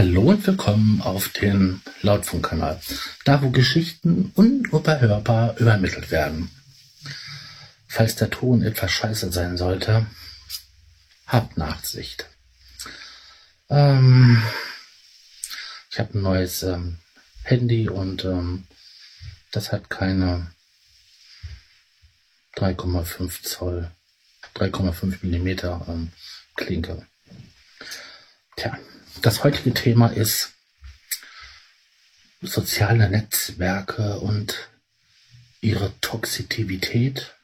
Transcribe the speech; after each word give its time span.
Hallo 0.00 0.30
und 0.30 0.46
willkommen 0.46 1.02
auf 1.02 1.28
den 1.28 1.82
Lautfunkkanal, 2.00 2.80
da 3.26 3.42
wo 3.42 3.50
Geschichten 3.50 4.32
unüberhörbar 4.34 5.58
übermittelt 5.58 6.10
werden. 6.10 6.50
Falls 7.86 8.16
der 8.16 8.30
Ton 8.30 8.62
etwas 8.62 8.90
scheiße 8.92 9.30
sein 9.30 9.58
sollte, 9.58 10.06
habt 11.26 11.58
Nachsicht. 11.58 12.30
Ähm, 13.68 14.42
ich 15.90 15.98
habe 15.98 16.18
ein 16.18 16.22
neues 16.22 16.62
ähm, 16.62 16.96
Handy 17.42 17.90
und 17.90 18.24
ähm, 18.24 18.66
das 19.52 19.70
hat 19.70 19.90
keine 19.90 20.50
3,5 22.56 23.42
Zoll, 23.42 23.90
3,5 24.54 25.18
Millimeter 25.20 25.84
ähm, 25.88 26.10
Klinke. 26.56 27.06
Tja, 28.56 28.78
das 29.22 29.44
heutige 29.44 29.74
Thema 29.74 30.08
ist 30.08 30.52
soziale 32.42 33.08
Netzwerke 33.08 34.18
und 34.20 34.70
ihre 35.60 35.92
Toxität. 36.00 37.34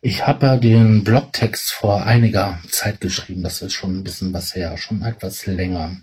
Ich 0.00 0.26
habe 0.26 0.46
ja 0.46 0.56
den 0.56 1.02
Blogtext 1.02 1.72
vor 1.72 2.04
einiger 2.04 2.60
Zeit 2.70 3.00
geschrieben, 3.00 3.42
das 3.42 3.62
ist 3.62 3.72
schon 3.72 3.98
ein 3.98 4.04
bisschen 4.04 4.32
was 4.32 4.54
her, 4.54 4.76
schon 4.76 5.02
etwas 5.02 5.46
länger. 5.46 5.96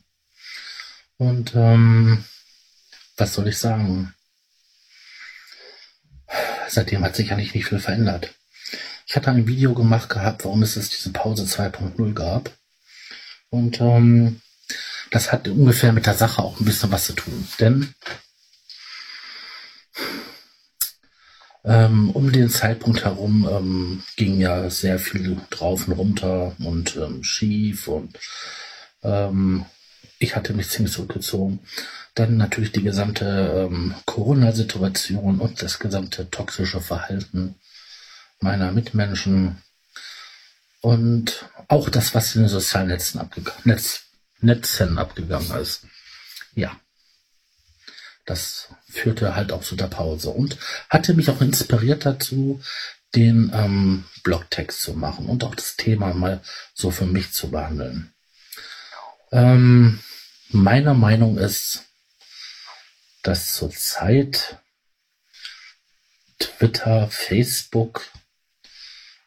Und 1.17 1.55
ähm, 1.55 2.25
was 3.15 3.33
soll 3.33 3.47
ich 3.47 3.57
sagen? 3.57 4.13
Seitdem 6.67 7.03
hat 7.03 7.15
sich 7.15 7.31
eigentlich 7.31 7.53
nicht 7.53 7.67
viel 7.67 7.79
verändert. 7.79 8.33
Ich 9.07 9.15
hatte 9.15 9.29
ein 9.29 9.47
Video 9.47 9.73
gemacht 9.73 10.09
gehabt, 10.09 10.43
warum 10.43 10.63
es 10.63 10.73
diese 10.73 11.11
Pause 11.11 11.43
2.0 11.43 12.13
gab. 12.13 12.51
Und 13.49 13.79
ähm, 13.81 14.41
das 15.11 15.31
hat 15.31 15.47
ungefähr 15.47 15.93
mit 15.93 16.05
der 16.05 16.15
Sache 16.15 16.41
auch 16.41 16.59
ein 16.59 16.65
bisschen 16.65 16.91
was 16.91 17.05
zu 17.05 17.13
tun. 17.13 17.47
Denn 17.59 17.93
ähm, 21.63 22.11
um 22.11 22.31
den 22.31 22.49
Zeitpunkt 22.49 23.05
herum 23.05 23.47
ähm, 23.49 24.03
ging 24.17 24.39
ja 24.39 24.69
sehr 24.69 24.99
viel 24.99 25.37
drauf 25.49 25.87
und 25.87 25.93
runter 25.93 26.55
und 26.59 26.95
ähm, 26.95 27.23
schief 27.23 27.87
und 27.87 28.19
ähm, 29.03 29.65
ich 30.19 30.35
hatte 30.35 30.53
mich 30.53 30.69
ziemlich 30.69 30.93
zurückgezogen. 30.93 31.59
Dann 32.13 32.37
natürlich 32.37 32.71
die 32.71 32.83
gesamte 32.83 33.69
ähm, 33.69 33.95
Corona-Situation 34.05 35.39
und 35.39 35.61
das 35.61 35.79
gesamte 35.79 36.29
toxische 36.29 36.81
Verhalten 36.81 37.55
meiner 38.39 38.71
Mitmenschen 38.71 39.57
und 40.81 41.45
auch 41.67 41.89
das, 41.89 42.13
was 42.15 42.35
in 42.35 42.43
den 42.43 42.49
sozialen 42.49 42.87
Netzen 42.87 43.19
abgegangen, 43.19 43.61
Netz, 43.63 44.01
Netzen 44.39 44.97
abgegangen 44.97 45.59
ist. 45.59 45.85
Ja. 46.53 46.79
Das 48.25 48.69
führte 48.89 49.35
halt 49.35 49.51
auch 49.51 49.61
zu 49.61 49.75
der 49.75 49.87
Pause 49.87 50.31
und 50.31 50.57
hatte 50.89 51.13
mich 51.13 51.29
auch 51.29 51.41
inspiriert 51.41 52.05
dazu, 52.05 52.61
den 53.13 53.51
ähm, 53.53 54.05
Blogtext 54.23 54.81
zu 54.81 54.93
machen 54.93 55.27
und 55.27 55.43
auch 55.43 55.55
das 55.55 55.75
Thema 55.77 56.13
mal 56.13 56.41
so 56.73 56.91
für 56.91 57.05
mich 57.05 57.31
zu 57.31 57.51
behandeln. 57.51 58.13
Ähm, 59.31 59.99
meine 60.49 60.93
Meinung 60.93 61.37
ist, 61.37 61.85
dass 63.21 63.55
zurzeit 63.55 64.59
Twitter, 66.39 67.07
Facebook, 67.09 68.05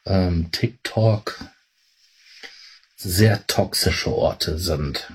ähm, 0.05 0.51
TikTok 0.51 1.39
sehr 2.99 3.47
toxische 3.47 4.13
Orte 4.13 4.59
sind. 4.59 5.11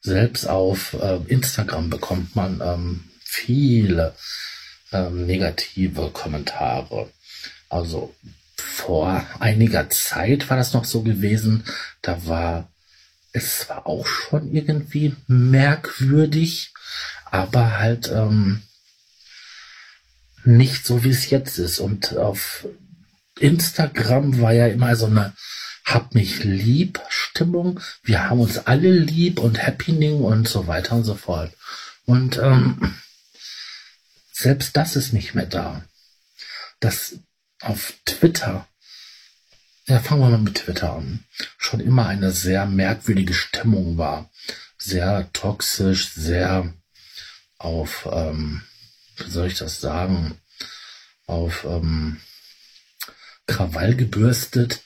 Selbst 0.00 0.46
auf 0.48 0.92
äh, 0.94 1.20
Instagram 1.28 1.88
bekommt 1.88 2.34
man 2.36 2.60
ähm, 2.60 3.04
viele 3.24 4.14
ähm, 4.92 5.24
negative 5.24 6.10
Kommentare. 6.10 7.10
Also 7.68 8.14
vor 8.56 9.24
einiger 9.38 9.88
Zeit 9.88 10.50
war 10.50 10.56
das 10.56 10.74
noch 10.74 10.84
so 10.84 11.02
gewesen, 11.02 11.64
da 12.02 12.26
war 12.26 12.68
es 13.32 13.68
war 13.68 13.86
auch 13.86 14.06
schon 14.06 14.52
irgendwie 14.52 15.16
merkwürdig, 15.26 16.72
aber 17.24 17.78
halt 17.78 18.10
ähm, 18.12 18.62
nicht 20.44 20.86
so 20.86 21.02
wie 21.02 21.10
es 21.10 21.30
jetzt 21.30 21.58
ist. 21.58 21.80
Und 21.80 22.16
auf 22.16 22.68
Instagram 23.40 24.40
war 24.40 24.52
ja 24.52 24.68
immer 24.68 24.94
so 24.94 25.06
eine 25.06 25.34
Hab 25.84 26.14
mich 26.14 26.42
lieb 26.44 27.00
Stimmung. 27.08 27.80
Wir 28.02 28.28
haben 28.28 28.40
uns 28.40 28.58
alle 28.58 28.90
lieb 28.90 29.38
und 29.38 29.62
Happening 29.62 30.22
und 30.22 30.48
so 30.48 30.66
weiter 30.66 30.96
und 30.96 31.04
so 31.04 31.14
fort. 31.14 31.52
Und 32.06 32.38
ähm, 32.38 32.94
selbst 34.32 34.76
das 34.76 34.96
ist 34.96 35.12
nicht 35.12 35.34
mehr 35.34 35.46
da. 35.46 35.84
Das 36.80 37.18
auf 37.60 37.94
Twitter, 38.04 38.66
ja, 39.86 40.00
fangen 40.00 40.22
wir 40.22 40.30
mal 40.30 40.38
mit 40.38 40.56
Twitter 40.56 40.94
an, 40.94 41.24
schon 41.58 41.80
immer 41.80 42.06
eine 42.06 42.32
sehr 42.32 42.66
merkwürdige 42.66 43.34
Stimmung 43.34 43.98
war. 43.98 44.30
Sehr 44.78 45.30
toxisch, 45.32 46.12
sehr 46.12 46.72
auf, 47.58 48.08
ähm, 48.10 48.62
wie 49.16 49.30
soll 49.30 49.46
ich 49.46 49.58
das 49.58 49.80
sagen, 49.80 50.38
auf 51.26 51.64
ähm, 51.64 52.20
Krawall 53.46 53.94
gebürstet. 53.94 54.80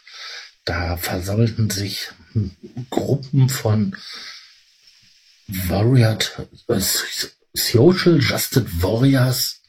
Da 0.68 0.98
versammelten 0.98 1.70
sich 1.70 2.10
Gruppen 2.90 3.48
von 3.48 3.96
Warrior, 5.46 6.18
äh, 6.68 6.80
Social 7.54 8.18
Justice 8.20 8.66
Warriors, 8.82 9.62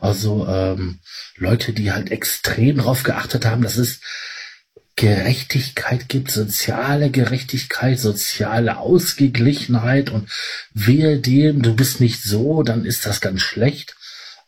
also 0.00 0.44
ähm, 0.48 0.98
Leute, 1.36 1.72
die 1.72 1.92
halt 1.92 2.10
extrem 2.10 2.78
darauf 2.78 3.04
geachtet 3.04 3.44
haben, 3.44 3.62
dass 3.62 3.76
es 3.76 4.00
Gerechtigkeit 4.96 6.08
gibt, 6.08 6.32
soziale 6.32 7.12
Gerechtigkeit, 7.12 8.00
soziale 8.00 8.78
Ausgeglichenheit 8.78 10.10
und 10.10 10.28
wehe 10.74 11.20
dem, 11.20 11.62
du 11.62 11.76
bist 11.76 12.00
nicht 12.00 12.20
so, 12.20 12.64
dann 12.64 12.84
ist 12.84 13.06
das 13.06 13.20
ganz 13.20 13.42
schlecht. 13.42 13.94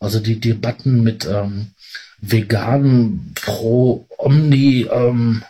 Also 0.01 0.19
die 0.19 0.41
Debatten 0.41 1.03
mit 1.03 1.23
ähm, 1.23 1.71
vegan 2.19 3.31
pro 3.35 4.09
Omni, 4.17 4.89
ähm, 4.91 5.41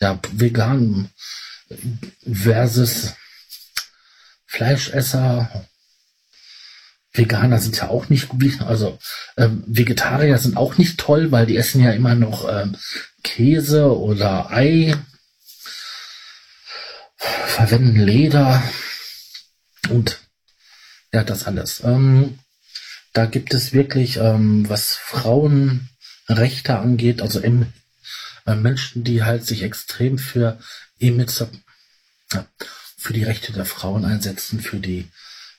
ja, 0.00 0.18
vegan 0.32 1.10
versus 2.30 3.14
Fleischesser. 4.46 5.66
Veganer 7.12 7.58
sind 7.58 7.76
ja 7.76 7.88
auch 7.88 8.08
nicht 8.08 8.28
also 8.60 8.98
ähm, 9.36 9.64
Vegetarier 9.66 10.38
sind 10.38 10.56
auch 10.56 10.78
nicht 10.78 10.98
toll, 10.98 11.32
weil 11.32 11.44
die 11.44 11.56
essen 11.56 11.82
ja 11.82 11.90
immer 11.90 12.14
noch 12.14 12.48
ähm, 12.48 12.76
Käse 13.24 13.96
oder 13.96 14.50
Ei, 14.50 14.94
verwenden 17.16 18.00
Leder 18.00 18.62
und 19.88 20.20
ja, 21.12 21.24
das 21.24 21.44
alles. 21.44 21.82
Ähm, 21.84 22.38
da 23.12 23.26
gibt 23.26 23.54
es 23.54 23.72
wirklich, 23.72 24.16
ähm, 24.18 24.68
was 24.68 24.94
Frauen 24.94 25.88
Rechte 26.28 26.78
angeht, 26.78 27.22
also 27.22 27.40
im, 27.40 27.72
äh, 28.46 28.54
Menschen, 28.54 29.04
die 29.04 29.22
halt 29.22 29.46
sich 29.46 29.62
extrem 29.62 30.18
für 30.18 30.58
ja, 32.32 32.46
für 32.96 33.12
die 33.12 33.24
Rechte 33.24 33.52
der 33.52 33.64
Frauen 33.64 34.04
einsetzen, 34.04 34.60
für 34.60 34.78
die, 34.78 35.10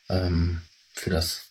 ähm, 0.10 0.62
für 0.94 1.10
das 1.10 1.42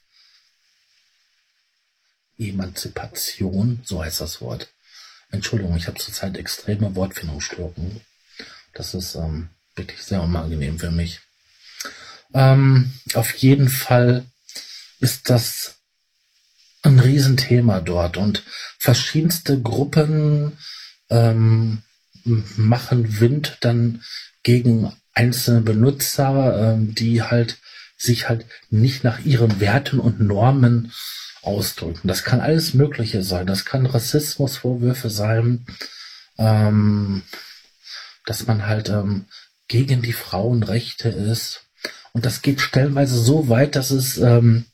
Emanzipation, 2.38 3.81
so 3.84 4.02
heißt 4.02 4.20
das 4.20 4.40
Wort. 4.40 4.69
Entschuldigung, 5.31 5.76
ich 5.76 5.87
habe 5.87 5.99
zurzeit 5.99 6.37
extreme 6.37 6.94
Wortfindungsstörungen. 6.94 8.00
Das 8.72 8.94
ist 8.94 9.14
ähm, 9.14 9.50
wirklich 9.75 10.02
sehr 10.02 10.22
unangenehm 10.22 10.78
für 10.78 10.90
mich. 10.90 11.20
Ähm, 12.32 12.93
auf 13.14 13.34
jeden 13.34 13.69
Fall 13.69 14.25
ist 15.00 15.28
das 15.28 15.76
ein 16.82 16.99
Riesenthema 16.99 17.81
dort 17.81 18.16
und 18.16 18.43
verschiedenste 18.78 19.60
Gruppen 19.60 20.56
ähm, 21.10 21.82
machen 22.24 23.20
Wind 23.20 23.58
dann 23.60 24.02
gegen 24.42 24.92
einzelne 25.12 25.60
Benutzer, 25.60 26.72
ähm, 26.74 26.94
die 26.94 27.22
halt 27.22 27.58
sich 27.96 28.28
halt 28.28 28.46
nicht 28.70 29.04
nach 29.04 29.18
ihren 29.20 29.60
Werten 29.60 30.00
und 30.00 30.20
Normen 30.20 30.92
ausdrücken. 31.42 32.08
Das 32.08 32.24
kann 32.24 32.40
alles 32.40 32.74
Mögliche 32.74 33.22
sein. 33.22 33.46
Das 33.46 33.64
kann 33.64 33.86
Rassismusvorwürfe 33.86 35.10
sein, 35.10 35.66
ähm, 36.38 37.22
dass 38.24 38.46
man 38.46 38.66
halt 38.66 38.88
ähm, 38.88 39.26
gegen 39.68 40.02
die 40.02 40.12
Frauenrechte 40.12 41.08
ist. 41.08 41.62
Und 42.12 42.24
das 42.24 42.42
geht 42.42 42.60
stellenweise 42.60 43.18
so 43.18 43.48
weit, 43.48 43.76
dass 43.76 43.90
es 43.90 44.16
ähm, 44.18 44.64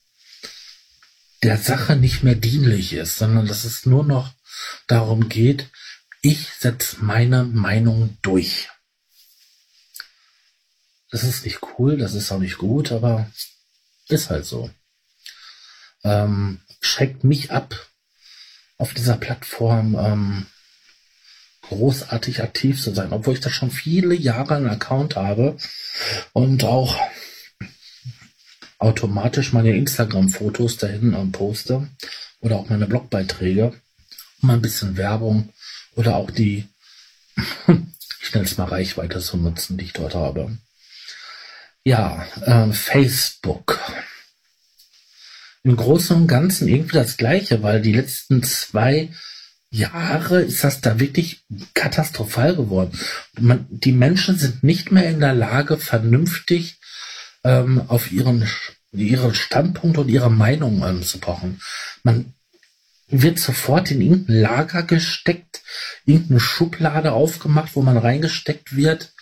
der 1.43 1.59
Sache 1.59 1.97
nicht 1.97 2.23
mehr 2.23 2.35
dienlich 2.35 2.93
ist, 2.95 3.19
sondern 3.19 3.47
dass 3.47 3.65
es 3.65 3.87
nur 3.87 4.05
noch 4.05 4.33
darum 4.87 5.29
geht, 5.29 5.69
ich 6.27 6.49
setze 6.59 7.05
meine 7.05 7.45
Meinung 7.45 8.19
durch. 8.23 8.69
das 11.13 11.23
ist 11.23 11.45
nicht 11.45 11.61
cool, 11.63 11.97
das 11.97 12.15
ist 12.15 12.33
auch 12.33 12.41
nicht 12.41 12.59
gut, 12.59 12.91
aber 12.91 13.31
ist 14.09 14.29
halt 14.29 14.45
so. 14.45 14.69
Ähm, 16.03 16.61
schreckt 16.81 17.23
mich 17.23 17.53
ab, 17.53 17.89
auf 18.77 18.93
dieser 18.93 19.17
Plattform 19.17 19.95
ähm, 19.95 20.47
großartig 21.63 22.43
aktiv 22.43 22.83
zu 22.83 22.93
sein, 22.93 23.13
obwohl 23.13 23.35
ich 23.35 23.41
da 23.41 23.51
schon 23.51 23.71
viele 23.71 24.15
Jahre 24.15 24.57
einen 24.57 24.69
Account 24.69 25.15
habe 25.15 25.57
und 26.33 26.65
auch 26.65 27.01
automatisch 28.79 29.53
meine 29.53 29.77
Instagram-Fotos 29.77 30.77
dahin 30.77 31.15
ähm, 31.15 31.31
poste 31.31 31.89
oder 32.41 32.57
auch 32.57 32.69
meine 32.69 32.87
Blogbeiträge, 32.89 33.81
um 34.43 34.51
ein 34.51 34.61
bisschen 34.61 34.97
Werbung 34.97 35.53
oder 35.97 36.17
auch 36.17 36.31
die, 36.31 36.69
es 38.33 38.59
mal 38.59 38.69
Reichweite 38.69 39.19
zu 39.21 39.37
nutzen, 39.37 39.77
die 39.77 39.87
ich 39.87 39.93
dort 39.93 40.15
habe. 40.15 40.57
Ja, 41.85 42.27
äh, 42.43 42.73
Facebook. 42.73 43.79
Im 45.63 45.77
Großen 45.77 46.15
und 46.17 46.29
Ganzen 46.29 46.69
irgendwie 46.69 46.97
das 46.97 47.17
Gleiche, 47.17 47.63
weil 47.63 47.81
die 47.81 47.93
letzten 47.93 48.43
zwei 48.43 49.11
Jahre 49.71 50.43
ist 50.43 50.63
das 50.63 50.81
da 50.81 51.01
wirklich 51.01 51.45
katastrophal 51.75 52.55
geworden. 52.55 52.99
Man, 53.39 53.67
die 53.71 53.93
Menschen 53.93 54.39
sind 54.39 54.63
nicht 54.63 54.93
mehr 54.93 55.09
in 55.11 55.21
der 55.21 55.35
Lage, 55.35 55.77
vernünftig 55.77 56.79
ähm, 57.43 57.83
auf 57.89 58.13
ihren, 58.13 58.49
ihren 58.93 59.35
Standpunkt 59.35 59.99
und 59.99 60.09
ihre 60.09 60.31
Meinung 60.31 60.85
ähm, 60.87 61.03
zu 61.03 61.19
pochen. 61.19 61.61
Man 62.05 62.36
wird 63.09 63.39
sofort 63.39 63.91
in 63.91 64.01
irgendein 64.01 64.41
Lager 64.41 64.83
gesteckt, 64.83 65.63
irgendeine 66.05 66.41
Schublade 66.41 67.13
aufgemacht, 67.13 67.77
wo 67.77 67.83
man 67.83 67.97
reingesteckt 67.97 68.77
wird. 68.77 69.13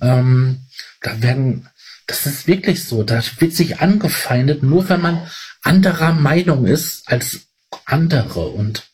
Ähm, 0.00 0.66
da 1.02 1.22
werden, 1.22 1.68
das 2.06 2.26
ist 2.26 2.46
wirklich 2.46 2.84
so, 2.84 3.02
da 3.02 3.22
wird 3.38 3.52
sich 3.52 3.80
angefeindet, 3.80 4.62
nur 4.62 4.88
wenn 4.88 5.00
man 5.00 5.30
anderer 5.62 6.12
Meinung 6.12 6.66
ist 6.66 7.08
als 7.08 7.48
andere 7.84 8.48
und 8.48 8.90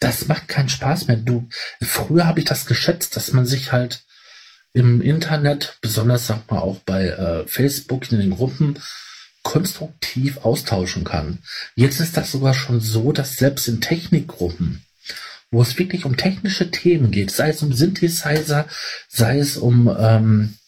das 0.00 0.28
macht 0.28 0.48
keinen 0.48 0.68
Spaß 0.68 1.08
mehr. 1.08 1.16
Du, 1.16 1.48
früher 1.80 2.26
habe 2.26 2.40
ich 2.40 2.44
das 2.44 2.66
geschätzt, 2.66 3.16
dass 3.16 3.32
man 3.32 3.46
sich 3.46 3.72
halt 3.72 4.04
im 4.72 5.00
Internet, 5.00 5.78
besonders 5.80 6.26
sag 6.26 6.50
mal 6.50 6.58
auch 6.58 6.80
bei 6.80 7.06
äh, 7.06 7.46
Facebook 7.48 8.12
in 8.12 8.18
den 8.18 8.30
Gruppen, 8.32 8.78
konstruktiv 9.46 10.38
austauschen 10.38 11.04
kann. 11.04 11.38
Jetzt 11.76 12.00
ist 12.00 12.16
das 12.16 12.32
sogar 12.32 12.52
schon 12.52 12.80
so, 12.80 13.12
dass 13.12 13.36
selbst 13.36 13.68
in 13.68 13.80
Technikgruppen, 13.80 14.84
wo 15.52 15.62
es 15.62 15.78
wirklich 15.78 16.04
um 16.04 16.16
technische 16.16 16.70
Themen 16.70 17.12
geht, 17.12 17.30
sei 17.30 17.50
es 17.50 17.62
um 17.62 17.72
Synthesizer, 17.72 18.66
sei 19.08 19.38
es 19.38 19.56
um 19.56 19.94
ähm, 19.98 20.58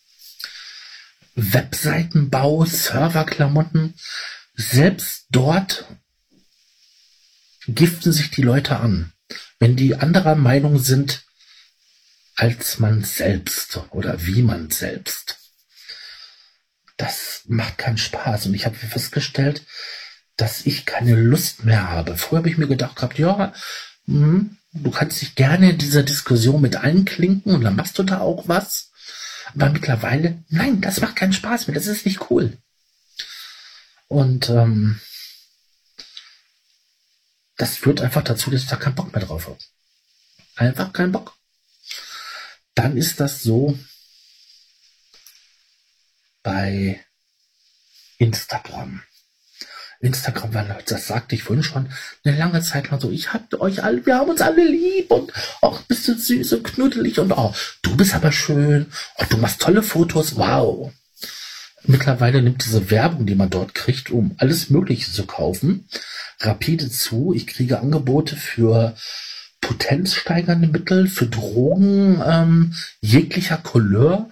Webseitenbau, 1.35 2.65
Serverklamotten, 2.65 3.95
selbst 4.55 5.27
dort 5.31 5.85
giften 7.67 8.13
sich 8.13 8.31
die 8.31 8.43
Leute 8.43 8.79
an 8.79 9.13
wenn 9.59 9.77
die 9.77 9.97
anderer 9.97 10.35
Meinung 10.35 10.79
sind 10.79 11.25
als 12.37 12.79
man 12.79 13.03
selbst 13.03 13.81
oder 13.91 14.25
wie 14.27 14.43
man 14.43 14.71
selbst. 14.71 15.48
Das 16.99 17.43
macht 17.47 17.79
keinen 17.79 17.97
Spaß. 17.97 18.47
Und 18.47 18.55
ich 18.55 18.67
habe 18.67 18.77
festgestellt, 18.77 19.65
dass 20.37 20.67
ich 20.67 20.85
keine 20.85 21.15
Lust 21.15 21.65
mehr 21.65 21.89
habe. 21.89 22.19
Früher 22.19 22.39
habe 22.39 22.51
ich 22.51 22.59
mir 22.59 22.69
gedacht 22.69 22.97
gehabt, 22.97 23.19
ja, 23.19 23.55
mh, 24.07 24.47
du 24.73 24.91
kannst 24.91 25.23
dich 25.23 25.35
gerne 25.35 25.71
in 25.71 25.79
dieser 25.79 26.03
Diskussion 26.03 26.61
mit 26.61 26.77
einklinken 26.77 27.55
und 27.55 27.63
dann 27.63 27.77
machst 27.77 27.99
du 27.99 28.03
da 28.03 28.21
auch 28.21 28.49
was. 28.49 28.91
Aber 29.55 29.71
mittlerweile, 29.71 30.45
nein, 30.49 30.81
das 30.81 31.01
macht 31.01 31.17
keinen 31.17 31.33
Spaß 31.33 31.67
mehr. 31.67 31.75
Das 31.75 31.87
ist 31.87 32.05
nicht 32.05 32.31
cool. 32.31 32.59
Und 34.09 34.51
ähm, 34.51 35.01
das 37.57 37.77
führt 37.77 38.01
einfach 38.01 38.23
dazu, 38.23 38.51
dass 38.51 38.63
ich 38.63 38.69
da 38.69 38.77
keinen 38.77 38.95
Bock 38.95 39.13
mehr 39.13 39.25
drauf 39.25 39.47
habe. 39.47 39.59
Einfach 40.57 40.93
keinen 40.93 41.13
Bock. 41.13 41.37
Dann 42.75 42.97
ist 42.97 43.21
das 43.21 43.43
so 43.43 43.79
bei 46.49 46.99
Instagram. 48.17 49.03
Instagram 50.01 50.55
war, 50.55 50.79
das 50.87 51.07
sagte 51.07 51.35
ich 51.35 51.43
vorhin 51.43 51.63
schon, 51.63 51.91
eine 52.25 52.39
lange 52.39 52.63
Zeit 52.63 52.89
lang 52.89 53.01
so, 53.01 53.11
ich 53.11 53.35
hab 53.35 53.53
euch 53.61 53.85
alle, 53.85 54.07
wir 54.07 54.15
haben 54.15 54.31
uns 54.31 54.41
alle 54.41 54.67
lieb 54.67 55.11
und 55.11 55.31
auch 55.61 55.83
bist 55.83 56.09
du 56.09 56.15
süß 56.15 56.55
und 56.55 56.65
knuddelig 56.65 57.21
und 57.21 57.33
oh, 57.33 57.53
du 57.83 57.95
bist 57.99 58.15
aber 58.15 58.33
schön 58.33 58.87
und 58.87 58.91
oh, 59.19 59.25
du 59.29 59.37
machst 59.37 59.61
tolle 59.61 59.83
Fotos, 59.83 60.37
wow. 60.37 60.91
Mittlerweile 61.83 62.41
nimmt 62.41 62.65
diese 62.65 62.91
Werbung, 62.91 63.27
die 63.27 63.35
man 63.35 63.51
dort 63.51 63.75
kriegt, 63.75 64.11
um 64.11 64.35
alles 64.39 64.71
Mögliche 64.71 65.13
zu 65.13 65.27
kaufen, 65.27 65.87
rapide 66.41 66.89
zu. 66.89 67.35
Ich 67.35 67.47
kriege 67.47 67.79
Angebote 67.79 68.37
für 68.37 68.97
potenzsteigernde 69.61 70.69
Mittel, 70.69 71.09
für 71.09 71.27
Drogen 71.27 72.23
ähm, 72.25 72.75
jeglicher 73.03 73.59
Couleur, 73.59 74.31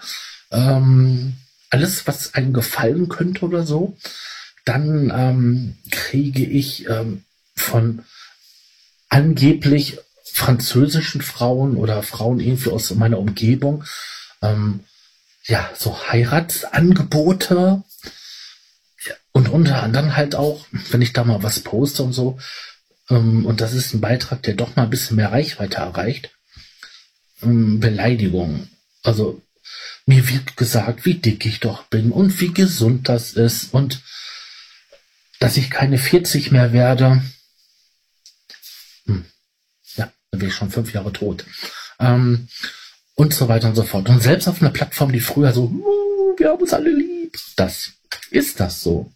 ähm, 0.51 1.37
alles, 1.71 2.07
was 2.07 2.35
einem 2.35 2.53
gefallen 2.53 3.09
könnte 3.09 3.45
oder 3.45 3.67
so. 3.67 3.97
Dann 4.65 5.13
ähm, 5.15 5.77
kriege 5.91 6.45
ich 6.45 6.89
ähm, 6.89 7.25
von 7.55 8.05
angeblich 9.09 9.99
französischen 10.25 11.23
Frauen 11.23 11.77
oder 11.77 12.03
Frauen 12.03 12.41
irgendwie 12.41 12.71
aus 12.71 12.93
meiner 12.95 13.19
Umgebung 13.19 13.85
ähm, 14.43 14.81
ja 15.45 15.71
so 15.75 15.97
Heiratsangebote 16.09 17.83
und 19.33 19.49
unter 19.49 19.83
anderem 19.83 20.17
halt 20.17 20.35
auch, 20.35 20.67
wenn 20.91 21.03
ich 21.03 21.13
da 21.13 21.25
mal 21.25 21.43
was 21.43 21.61
poste 21.61 22.03
und 22.03 22.13
so, 22.13 22.39
ähm, 23.11 23.47
und 23.47 23.61
das 23.61 23.73
ist 23.73 23.95
ein 23.95 24.01
Beitrag, 24.01 24.43
der 24.43 24.55
doch 24.55 24.77
mal 24.77 24.85
ein 24.85 24.91
bisschen 24.91 25.17
mehr 25.17 25.33
Reichweite 25.33 25.77
erreicht, 25.79 26.31
ähm, 27.43 27.81
Beleidigung. 27.81 28.69
Also 29.03 29.43
mir 30.07 30.29
wird 30.29 30.57
gesagt, 30.57 31.05
wie 31.05 31.15
dick 31.15 31.47
ich 31.47 31.61
doch 31.61 31.85
bin 31.85 32.13
und 32.13 32.41
wie 32.41 32.53
gesund 32.53 33.09
das 33.09 33.33
ist 33.33 33.73
und 33.75 34.03
dass 35.41 35.57
ich 35.57 35.71
keine 35.71 35.99
40 35.99 36.51
mehr 36.53 36.73
werde. 36.73 37.23
Hm. 39.07 39.25
Ja, 39.97 40.13
dann 40.31 40.41
bin 40.41 40.49
ich 40.49 40.55
schon 40.55 40.71
fünf 40.71 40.93
Jahre 40.93 41.13
tot. 41.13 41.45
Ähm, 41.99 42.49
und 43.15 43.35
so 43.35 43.49
weiter 43.49 43.69
und 43.69 43.75
so 43.75 43.83
fort. 43.83 44.09
Und 44.09 44.23
selbst 44.23 44.47
auf 44.49 44.61
einer 44.61 44.71
Plattform, 44.71 45.13
die 45.13 45.21
früher 45.21 45.53
so, 45.53 45.65
uh, 45.65 46.39
wir 46.39 46.51
haben 46.51 46.61
uns 46.61 46.73
alle 46.73 46.91
lieb, 46.91 47.37
das 47.57 47.93
ist 48.31 48.61
das 48.61 48.83
so 48.83 49.13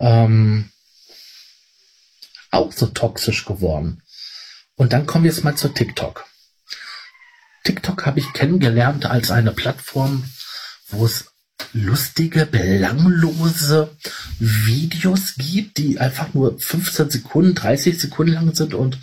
ähm, 0.00 0.70
auch 2.50 2.72
so 2.72 2.86
toxisch 2.86 3.44
geworden. 3.44 4.02
Und 4.76 4.92
dann 4.92 5.06
kommen 5.06 5.24
wir 5.24 5.30
jetzt 5.30 5.44
mal 5.44 5.56
zu 5.56 5.68
TikTok. 5.68 6.27
TikTok 7.68 8.06
habe 8.06 8.18
ich 8.18 8.32
kennengelernt 8.32 9.04
als 9.04 9.30
eine 9.30 9.52
Plattform, 9.52 10.24
wo 10.88 11.04
es 11.04 11.26
lustige, 11.74 12.46
belanglose 12.46 13.94
Videos 14.38 15.34
gibt, 15.36 15.76
die 15.76 16.00
einfach 16.00 16.32
nur 16.32 16.58
15 16.58 17.10
Sekunden, 17.10 17.54
30 17.54 18.00
Sekunden 18.00 18.32
lang 18.32 18.54
sind 18.54 18.72
und 18.72 18.98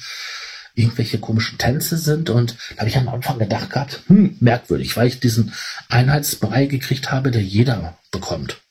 irgendwelche 0.74 1.20
komischen 1.20 1.60
Tänze 1.60 2.00
sind. 2.00 2.32
Und 2.32 2.58
da 2.72 2.80
habe 2.80 2.90
ich 2.90 2.98
am 2.98 3.08
Anfang 3.08 3.38
gedacht 3.38 3.70
gehabt, 3.70 4.02
hm, 4.08 4.36
merkwürdig, 4.40 4.98
weil 4.98 5.10
ich 5.10 5.20
diesen 5.20 5.54
Einheitsbrei 5.90 6.66
gekriegt 6.66 7.12
habe, 7.12 7.30
der 7.30 7.44
jeder 7.44 8.00
bekommt. 8.10 8.64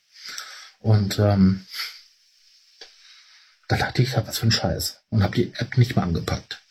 Und 0.81 1.21
ähm, 1.21 1.67
da 3.69 3.77
dachte 3.77 4.03
ich, 4.03 4.17
was 4.17 4.39
für 4.39 4.47
ein 4.47 4.51
Scheiß. 4.51 5.03
Und 5.11 5.23
habe 5.23 5.37
die 5.37 5.53
App 5.55 5.79
nicht 5.79 5.95
mehr 5.95 6.05
angepackt. 6.05 6.64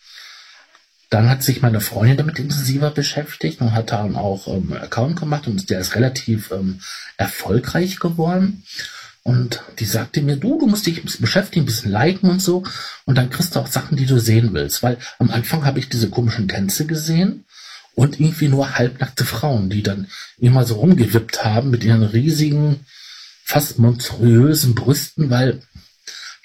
Dann 1.14 1.30
hat 1.30 1.44
sich 1.44 1.62
meine 1.62 1.80
Freundin 1.80 2.18
damit 2.18 2.40
intensiver 2.40 2.90
beschäftigt 2.90 3.62
und 3.62 3.74
hat 3.74 3.92
dann 3.92 4.16
auch 4.16 4.48
ähm, 4.48 4.74
Account 4.74 5.20
gemacht 5.20 5.46
und 5.46 5.70
der 5.70 5.80
ist 5.80 5.94
relativ 5.94 6.50
ähm, 6.50 6.80
erfolgreich 7.18 8.00
geworden. 8.00 8.64
Und 9.22 9.62
die 9.78 9.86
sagte 9.86 10.24
mir, 10.24 10.38
du, 10.38 10.58
du 10.58 10.66
musst 10.66 10.88
dich 10.88 10.98
ein 10.98 11.04
bisschen 11.04 11.22
beschäftigen, 11.22 11.66
ein 11.66 11.66
bisschen 11.68 11.92
liken 11.92 12.32
und 12.32 12.42
so. 12.42 12.64
Und 13.06 13.16
dann 13.16 13.30
kriegst 13.30 13.56
du 13.56 13.60
auch 13.60 13.68
Sachen, 13.68 13.96
die 13.96 14.08
du 14.08 14.18
sehen 14.18 14.56
willst. 14.56 14.82
Weil 14.82 14.98
am 15.20 15.30
Anfang 15.30 15.66
habe 15.66 15.78
ich 15.78 15.88
diese 15.88 16.10
komischen 16.10 16.48
Tänze 16.48 16.88
gesehen 16.88 17.46
und 17.94 18.20
irgendwie 18.20 18.48
nur 18.48 18.76
halbnackte 18.76 19.24
Frauen, 19.24 19.70
die 19.70 19.84
dann 19.84 20.08
immer 20.40 20.66
so 20.66 20.78
rumgewippt 20.78 21.46
haben 21.46 21.70
mit 21.70 21.84
ihren 21.84 22.02
riesigen, 22.02 22.88
fast 23.44 23.78
monströsen 23.78 24.74
Brüsten, 24.74 25.30
weil 25.30 25.62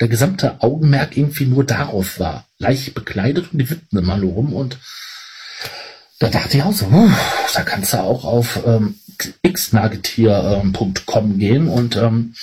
der 0.00 0.08
gesamte 0.08 0.62
Augenmerk 0.62 1.16
irgendwie 1.16 1.46
nur 1.46 1.64
darauf 1.64 2.18
war. 2.20 2.46
Leicht 2.58 2.94
bekleidet 2.94 3.52
und 3.52 3.58
die 3.58 3.70
wippten 3.70 3.98
immer 3.98 4.16
nur 4.16 4.32
rum 4.32 4.52
und 4.52 4.78
da 6.18 6.28
dachte 6.28 6.56
ich 6.56 6.62
auch 6.64 6.72
so, 6.72 6.86
uh, 6.86 7.10
da 7.54 7.62
kannst 7.62 7.92
du 7.92 7.98
auch 7.98 8.24
auf 8.24 8.60
ähm, 8.66 8.98
xnagetier.com 9.42 11.24
ähm, 11.24 11.38
gehen 11.38 11.68
und 11.68 11.96
ähm, 11.96 12.34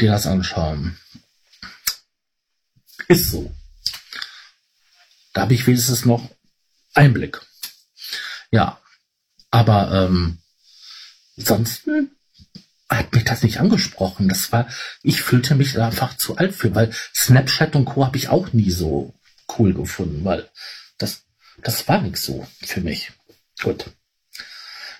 dir 0.00 0.10
das 0.12 0.26
anschauen. 0.26 0.96
Ist 3.08 3.30
so. 3.30 3.54
Da 5.32 5.42
habe 5.42 5.54
ich 5.54 5.66
wenigstens 5.66 6.04
noch 6.06 6.30
Einblick. 6.94 7.40
Ja, 8.50 8.80
aber 9.50 10.06
ähm, 10.08 10.38
ansonsten 11.36 12.16
hat 12.90 13.14
mich 13.14 13.24
das 13.24 13.42
nicht 13.42 13.60
angesprochen. 13.60 14.28
Das 14.28 14.50
war, 14.52 14.66
ich 15.02 15.22
fühlte 15.22 15.54
mich 15.54 15.78
einfach 15.78 16.16
zu 16.16 16.36
alt 16.36 16.54
für, 16.54 16.74
weil 16.74 16.92
Snapchat 17.14 17.76
und 17.76 17.84
Co. 17.84 18.04
habe 18.04 18.16
ich 18.16 18.28
auch 18.28 18.52
nie 18.52 18.70
so 18.70 19.14
cool 19.58 19.72
gefunden, 19.72 20.24
weil 20.24 20.48
das, 20.98 21.22
das 21.62 21.88
war 21.88 22.02
nichts 22.02 22.24
so 22.24 22.46
für 22.60 22.80
mich. 22.80 23.12
Gut. 23.62 23.90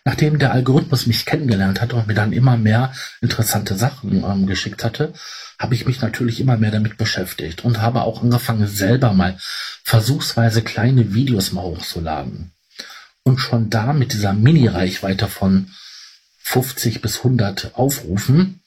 Nachdem 0.04 0.38
der 0.38 0.52
Algorithmus 0.52 1.06
mich 1.06 1.26
kennengelernt 1.26 1.80
hat 1.80 1.92
und 1.92 2.06
mir 2.06 2.14
dann 2.14 2.32
immer 2.32 2.56
mehr 2.56 2.92
interessante 3.20 3.76
Sachen 3.76 4.24
ähm, 4.24 4.46
geschickt 4.46 4.82
hatte, 4.82 5.12
habe 5.58 5.74
ich 5.74 5.84
mich 5.84 6.00
natürlich 6.00 6.40
immer 6.40 6.56
mehr 6.56 6.70
damit 6.70 6.96
beschäftigt 6.96 7.64
und 7.64 7.82
habe 7.82 8.02
auch 8.02 8.22
angefangen, 8.22 8.66
selber 8.66 9.12
mal 9.12 9.38
versuchsweise 9.84 10.62
kleine 10.62 11.12
Videos 11.12 11.52
mal 11.52 11.62
hochzuladen. 11.62 12.52
Und 13.24 13.38
schon 13.38 13.68
da 13.68 13.92
mit 13.92 14.14
dieser 14.14 14.32
Mini-Reichweite 14.32 15.28
von 15.28 15.70
50 16.50 17.00
bis 17.00 17.18
100 17.18 17.76
Aufrufen 17.76 18.60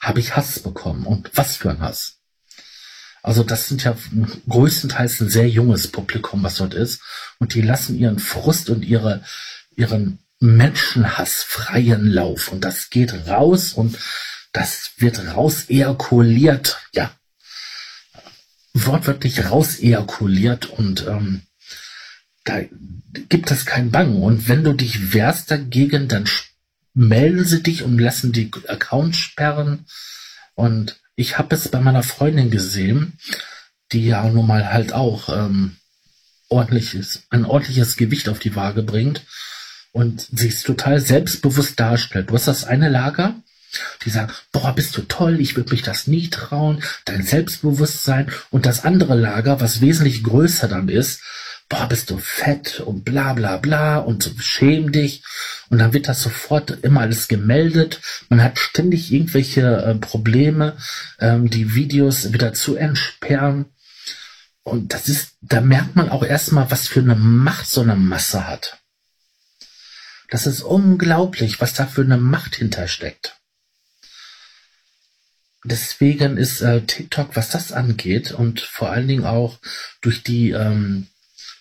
habe 0.00 0.18
ich 0.18 0.34
Hass 0.34 0.58
bekommen. 0.58 1.06
Und 1.06 1.30
was 1.34 1.56
für 1.56 1.70
ein 1.70 1.80
Hass. 1.80 2.16
Also 3.22 3.44
das 3.44 3.68
sind 3.68 3.84
ja 3.84 3.96
größtenteils 4.48 5.20
ein 5.20 5.30
sehr 5.30 5.48
junges 5.48 5.86
Publikum, 5.86 6.42
was 6.42 6.56
dort 6.56 6.74
ist. 6.74 7.00
Und 7.38 7.54
die 7.54 7.62
lassen 7.62 7.96
ihren 7.96 8.18
Frust 8.18 8.70
und 8.70 8.84
ihre, 8.84 9.22
ihren 9.76 10.18
Menschenhass 10.40 11.44
freien 11.44 12.10
Lauf. 12.10 12.48
Und 12.48 12.64
das 12.64 12.90
geht 12.90 13.14
raus 13.28 13.72
und 13.72 13.96
das 14.52 14.90
wird 14.96 15.36
raus 15.36 15.66
ejakuliert. 15.68 16.80
Ja. 16.92 17.12
Wortwörtlich 18.74 19.44
raus 19.48 19.78
ejakuliert 19.78 20.66
und 20.66 21.06
ähm, 21.06 21.42
da 22.48 22.62
gibt 23.28 23.50
es 23.50 23.66
kein 23.66 23.90
Bangen. 23.90 24.22
Und 24.22 24.48
wenn 24.48 24.64
du 24.64 24.72
dich 24.72 25.12
wehrst 25.12 25.50
dagegen, 25.50 26.08
dann 26.08 26.24
melden 26.94 27.44
sie 27.44 27.62
dich 27.62 27.82
und 27.82 27.98
lassen 27.98 28.32
die 28.32 28.50
Accounts 28.66 29.18
sperren. 29.18 29.86
Und 30.54 31.00
ich 31.14 31.38
habe 31.38 31.54
es 31.54 31.68
bei 31.68 31.80
meiner 31.80 32.02
Freundin 32.02 32.50
gesehen, 32.50 33.18
die 33.92 34.06
ja 34.06 34.28
nun 34.28 34.46
mal 34.46 34.72
halt 34.72 34.92
auch 34.92 35.28
ähm, 35.28 35.76
ordentliches, 36.48 37.24
ein 37.30 37.44
ordentliches 37.44 37.96
Gewicht 37.96 38.28
auf 38.28 38.38
die 38.38 38.56
Waage 38.56 38.82
bringt 38.82 39.24
und 39.92 40.20
sich 40.20 40.62
total 40.62 41.00
selbstbewusst 41.00 41.78
darstellt. 41.78 42.30
Du 42.30 42.34
hast 42.34 42.48
das 42.48 42.64
eine 42.64 42.88
Lager, 42.88 43.36
die 44.04 44.10
sagen, 44.10 44.32
boah, 44.52 44.74
bist 44.74 44.96
du 44.96 45.02
toll, 45.02 45.40
ich 45.40 45.56
würde 45.56 45.72
mich 45.72 45.82
das 45.82 46.06
nie 46.06 46.28
trauen, 46.30 46.82
dein 47.04 47.22
Selbstbewusstsein 47.22 48.30
und 48.50 48.66
das 48.66 48.84
andere 48.84 49.14
Lager, 49.14 49.60
was 49.60 49.80
wesentlich 49.80 50.24
größer 50.24 50.68
dann 50.68 50.88
ist, 50.88 51.22
boah, 51.68 51.86
bist 51.86 52.10
du 52.10 52.18
fett 52.18 52.80
und 52.80 53.04
bla 53.04 53.34
bla 53.34 53.58
bla 53.58 53.98
und 53.98 54.22
so, 54.22 54.30
schäm 54.38 54.92
dich. 54.92 55.22
Und 55.68 55.78
dann 55.78 55.92
wird 55.92 56.08
das 56.08 56.22
sofort 56.22 56.70
immer 56.82 57.02
alles 57.02 57.28
gemeldet. 57.28 58.00
Man 58.28 58.42
hat 58.42 58.58
ständig 58.58 59.12
irgendwelche 59.12 59.62
äh, 59.82 59.94
Probleme, 59.94 60.76
ähm, 61.20 61.50
die 61.50 61.74
Videos 61.74 62.32
wieder 62.32 62.54
zu 62.54 62.76
entsperren. 62.76 63.66
Und 64.62 64.94
das 64.94 65.08
ist, 65.08 65.36
da 65.40 65.60
merkt 65.60 65.96
man 65.96 66.08
auch 66.08 66.24
erstmal, 66.24 66.70
was 66.70 66.88
für 66.88 67.00
eine 67.00 67.14
Macht 67.14 67.68
so 67.68 67.82
eine 67.82 67.96
Masse 67.96 68.46
hat. 68.46 68.78
Das 70.30 70.46
ist 70.46 70.62
unglaublich, 70.62 71.60
was 71.60 71.72
da 71.74 71.86
für 71.86 72.02
eine 72.02 72.18
Macht 72.18 72.56
hintersteckt. 72.56 73.36
Deswegen 75.64 76.36
ist 76.36 76.60
äh, 76.60 76.82
TikTok, 76.82 77.34
was 77.34 77.50
das 77.50 77.72
angeht, 77.72 78.32
und 78.32 78.60
vor 78.60 78.90
allen 78.90 79.08
Dingen 79.08 79.24
auch 79.24 79.58
durch 80.00 80.22
die 80.22 80.50
ähm, 80.50 81.08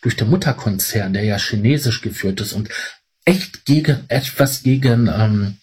durch 0.08 0.16
den 0.16 0.30
Mutterkonzern, 0.30 1.12
der 1.12 1.26
ja 1.26 1.38
chinesisch 1.38 2.00
geführt 2.00 2.40
ist 2.40 2.54
und 2.54 2.70
echt 3.26 3.66
gegen 3.66 4.06
etwas 4.08 4.64
gegen 4.64 5.10
ähm, 5.10 5.58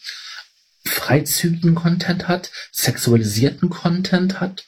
freizügigen 0.84 1.74
Content 1.74 2.28
hat, 2.28 2.50
sexualisierten 2.70 3.70
Content 3.70 4.42
hat, 4.42 4.66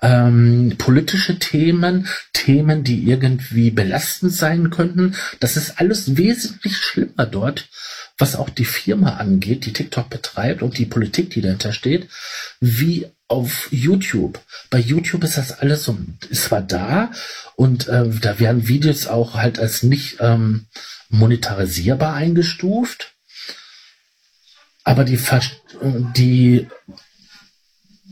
ähm, 0.00 0.76
politische 0.78 1.40
Themen, 1.40 2.06
Themen, 2.34 2.84
die 2.84 3.02
irgendwie 3.02 3.72
belastend 3.72 4.32
sein 4.32 4.70
könnten. 4.70 5.16
Das 5.40 5.56
ist 5.56 5.80
alles 5.80 6.16
wesentlich 6.16 6.76
schlimmer 6.76 7.26
dort, 7.26 7.68
was 8.18 8.36
auch 8.36 8.48
die 8.48 8.64
Firma 8.64 9.16
angeht, 9.16 9.66
die 9.66 9.72
TikTok 9.72 10.08
betreibt 10.08 10.62
und 10.62 10.78
die 10.78 10.86
Politik, 10.86 11.30
die 11.30 11.40
dahinter 11.40 11.72
steht, 11.72 12.06
wie 12.60 13.08
auf 13.28 13.68
YouTube. 13.70 14.40
Bei 14.70 14.78
YouTube 14.78 15.24
ist 15.24 15.36
das 15.36 15.52
alles 15.52 15.84
so, 15.84 15.96
ist 16.28 16.44
zwar 16.44 16.62
da 16.62 17.10
und 17.56 17.88
äh, 17.88 18.08
da 18.08 18.38
werden 18.38 18.68
Videos 18.68 19.06
auch 19.06 19.34
halt 19.34 19.58
als 19.58 19.82
nicht 19.82 20.18
ähm, 20.20 20.66
monetarisierbar 21.08 22.14
eingestuft, 22.14 23.14
aber 24.84 25.04
die, 25.04 25.18
die 26.16 26.68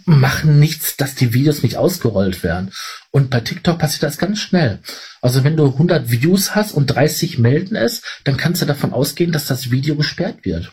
machen 0.07 0.59
nichts, 0.59 0.97
dass 0.97 1.15
die 1.15 1.33
Videos 1.33 1.63
nicht 1.63 1.77
ausgerollt 1.77 2.43
werden. 2.43 2.73
Und 3.11 3.31
bei 3.31 3.41
TikTok 3.41 3.79
passiert 3.79 4.03
das 4.03 4.19
ganz 4.19 4.41
schnell. 4.41 4.81
Also 5.23 5.45
wenn 5.45 5.57
du 5.57 5.67
100 5.67 6.11
Views 6.11 6.55
hast 6.55 6.73
und 6.73 6.87
30 6.89 7.39
melden 7.39 7.77
es, 7.77 8.03
dann 8.25 8.37
kannst 8.37 8.61
du 8.61 8.67
davon 8.67 8.93
ausgehen, 8.93 9.33
dass 9.33 9.47
das 9.47 9.71
Video 9.71 9.97
gesperrt 9.97 10.45
wird. 10.45 10.73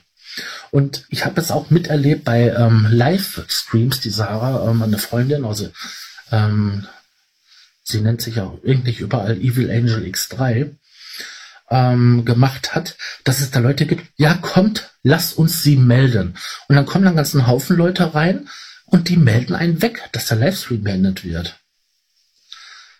Und 0.72 1.06
ich 1.10 1.26
habe 1.26 1.40
es 1.42 1.52
auch 1.52 1.70
miterlebt 1.70 2.24
bei 2.24 2.50
ähm, 2.50 2.88
Livestreams, 2.90 4.00
die 4.00 4.10
Sarah, 4.10 4.70
ähm, 4.70 4.82
eine 4.82 4.98
Freundin, 4.98 5.44
also 5.46 5.70
ähm, 6.32 6.88
sie 7.84 8.02
nennt 8.02 8.22
sich 8.22 8.40
auch 8.40 8.58
irgendwie 8.64 8.94
überall 8.94 9.38
Evil 9.38 9.70
Angel 9.70 10.04
X3, 10.04 10.76
ähm, 11.70 12.26
gemacht 12.26 12.74
hat, 12.74 12.98
dass 13.24 13.42
es 13.42 13.52
da 13.52 13.60
Leute 13.60 13.86
gibt, 13.86 14.06
ja 14.18 14.34
kommt, 14.36 14.92
lass 15.04 15.34
uns 15.34 15.62
sie 15.62 15.78
melden. 15.78 16.36
Und 16.68 16.76
dann 16.76 16.86
kommen 16.86 17.06
dann 17.06 17.16
ganzen 17.16 17.48
Haufen 17.48 17.78
Leute 17.78 18.14
rein 18.14 18.48
und 18.86 19.10
die 19.10 19.18
melden 19.18 19.56
einen 19.56 19.82
weg, 19.82 20.10
dass 20.12 20.28
der 20.28 20.38
Livestream 20.38 20.84
beendet 20.84 21.24
wird. 21.24 21.58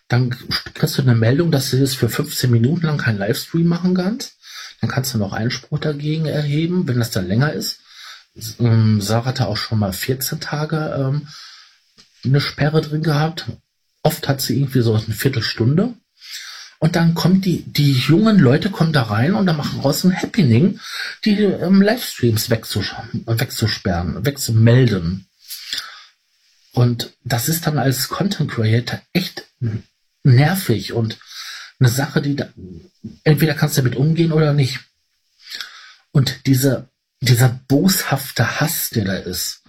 Dann 0.08 0.36
kriegst 0.74 0.98
du 0.98 1.02
eine 1.02 1.14
Meldung, 1.14 1.50
dass 1.50 1.70
du 1.70 1.78
jetzt 1.78 1.96
für 1.96 2.08
15 2.08 2.50
Minuten 2.50 2.86
lang 2.86 2.98
keinen 2.98 3.18
Livestream 3.18 3.66
machen 3.66 3.94
kannst. 3.94 4.36
Dann 4.82 4.90
kannst 4.90 5.14
du 5.14 5.18
noch 5.18 5.32
Einspruch 5.32 5.78
dagegen 5.78 6.26
erheben, 6.26 6.86
wenn 6.88 6.98
das 6.98 7.12
dann 7.12 7.28
länger 7.28 7.52
ist. 7.52 7.78
Ähm, 8.58 9.00
Sarah 9.00 9.26
hatte 9.26 9.46
auch 9.46 9.56
schon 9.56 9.78
mal 9.78 9.92
14 9.92 10.40
Tage 10.40 10.94
ähm, 10.98 11.28
eine 12.24 12.40
Sperre 12.40 12.82
drin 12.82 13.02
gehabt. 13.02 13.46
Oft 14.02 14.28
hat 14.28 14.40
sie 14.40 14.58
irgendwie 14.58 14.82
so 14.82 14.94
eine 14.94 15.14
Viertelstunde. 15.14 15.94
Und 16.80 16.96
dann 16.96 17.14
kommen 17.14 17.40
die, 17.40 17.62
die 17.62 17.92
jungen 17.92 18.40
Leute 18.40 18.70
kommen 18.70 18.92
da 18.92 19.04
rein 19.04 19.34
und 19.34 19.46
dann 19.46 19.56
machen 19.56 19.80
raus 19.80 20.02
ein 20.02 20.20
Happening, 20.20 20.80
die 21.24 21.40
ähm, 21.40 21.80
Livestreams 21.80 22.50
wegzusch 22.50 22.96
wegzusperren, 23.12 24.26
wegzumelden. 24.26 25.28
Und 26.72 27.12
das 27.22 27.48
ist 27.48 27.68
dann 27.68 27.78
als 27.78 28.08
Content 28.08 28.50
Creator 28.50 29.00
echt 29.12 29.44
nervig 30.24 30.92
und 30.92 31.18
eine 31.82 31.92
Sache, 31.92 32.22
die 32.22 32.36
da, 32.36 32.48
entweder 33.24 33.54
kannst 33.54 33.76
du 33.76 33.82
damit 33.82 33.96
umgehen 33.96 34.32
oder 34.32 34.52
nicht. 34.52 34.80
Und 36.12 36.46
diese, 36.46 36.88
dieser 37.20 37.48
boshafte 37.48 38.60
Hass, 38.60 38.90
der 38.90 39.04
da 39.04 39.14
ist, 39.14 39.62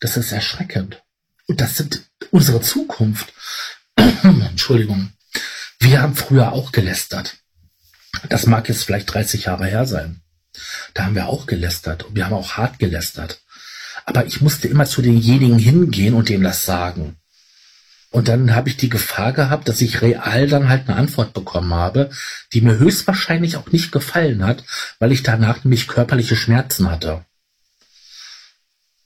das 0.00 0.16
ist 0.16 0.32
erschreckend. 0.32 1.02
Und 1.46 1.60
das 1.60 1.76
sind 1.76 2.02
unsere 2.30 2.60
Zukunft. 2.60 3.32
Entschuldigung. 3.96 5.12
Wir 5.78 6.02
haben 6.02 6.16
früher 6.16 6.52
auch 6.52 6.72
gelästert. 6.72 7.36
Das 8.28 8.46
mag 8.46 8.68
jetzt 8.68 8.84
vielleicht 8.84 9.12
30 9.12 9.44
Jahre 9.44 9.66
her 9.66 9.86
sein. 9.86 10.20
Da 10.92 11.04
haben 11.04 11.14
wir 11.14 11.26
auch 11.26 11.46
gelästert 11.46 12.04
und 12.04 12.16
wir 12.16 12.26
haben 12.26 12.34
auch 12.34 12.52
hart 12.52 12.78
gelästert. 12.78 13.40
Aber 14.06 14.26
ich 14.26 14.40
musste 14.40 14.68
immer 14.68 14.86
zu 14.86 15.02
denjenigen 15.02 15.58
hingehen 15.58 16.14
und 16.14 16.28
dem 16.28 16.42
das 16.42 16.64
sagen. 16.64 17.16
Und 18.14 18.28
dann 18.28 18.54
habe 18.54 18.68
ich 18.68 18.76
die 18.76 18.90
Gefahr 18.90 19.32
gehabt, 19.32 19.68
dass 19.68 19.80
ich 19.80 20.00
real 20.00 20.46
dann 20.46 20.68
halt 20.68 20.88
eine 20.88 20.96
Antwort 20.96 21.32
bekommen 21.32 21.74
habe, 21.74 22.10
die 22.52 22.60
mir 22.60 22.78
höchstwahrscheinlich 22.78 23.56
auch 23.56 23.72
nicht 23.72 23.90
gefallen 23.90 24.46
hat, 24.46 24.62
weil 25.00 25.10
ich 25.10 25.24
danach 25.24 25.64
nämlich 25.64 25.88
körperliche 25.88 26.36
Schmerzen 26.36 26.92
hatte. 26.92 27.24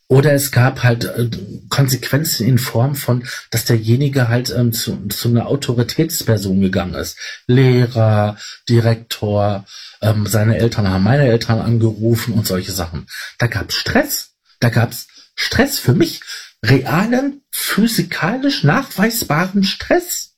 Oder 0.09 0.35
es 0.35 0.51
gab 0.51 0.83
halt 0.83 1.07
äh, 1.07 1.31
Konsequenzen 1.71 2.47
in 2.47 2.59
Form 2.59 2.95
von, 2.95 3.25
dass 3.51 3.65
derjenige 3.65 4.29
halt 4.29 4.51
ähm, 4.51 4.75
zu, 4.75 5.09
zu 5.09 5.29
einer 5.29 5.47
Autoritätsperson 5.47 6.61
gegangen 6.61 6.95
ist. 6.95 7.17
Lehrer, 7.47 8.37
Direktor, 8.69 9.65
ähm, 10.03 10.27
seine 10.27 10.59
Eltern 10.59 10.87
haben 10.87 11.05
meine 11.05 11.27
Eltern 11.27 11.63
angerufen 11.63 12.35
und 12.35 12.47
solche 12.47 12.73
Sachen. 12.73 13.07
Da 13.39 13.47
gab 13.47 13.71
es 13.71 13.77
Stress. 13.77 14.33
Da 14.61 14.69
gab 14.69 14.93
es 14.93 15.07
Stress 15.35 15.79
für 15.79 15.95
mich 15.95 16.21
realen, 16.65 17.43
physikalisch 17.51 18.65
nachweisbaren 18.65 19.65
Stress. 19.65 20.37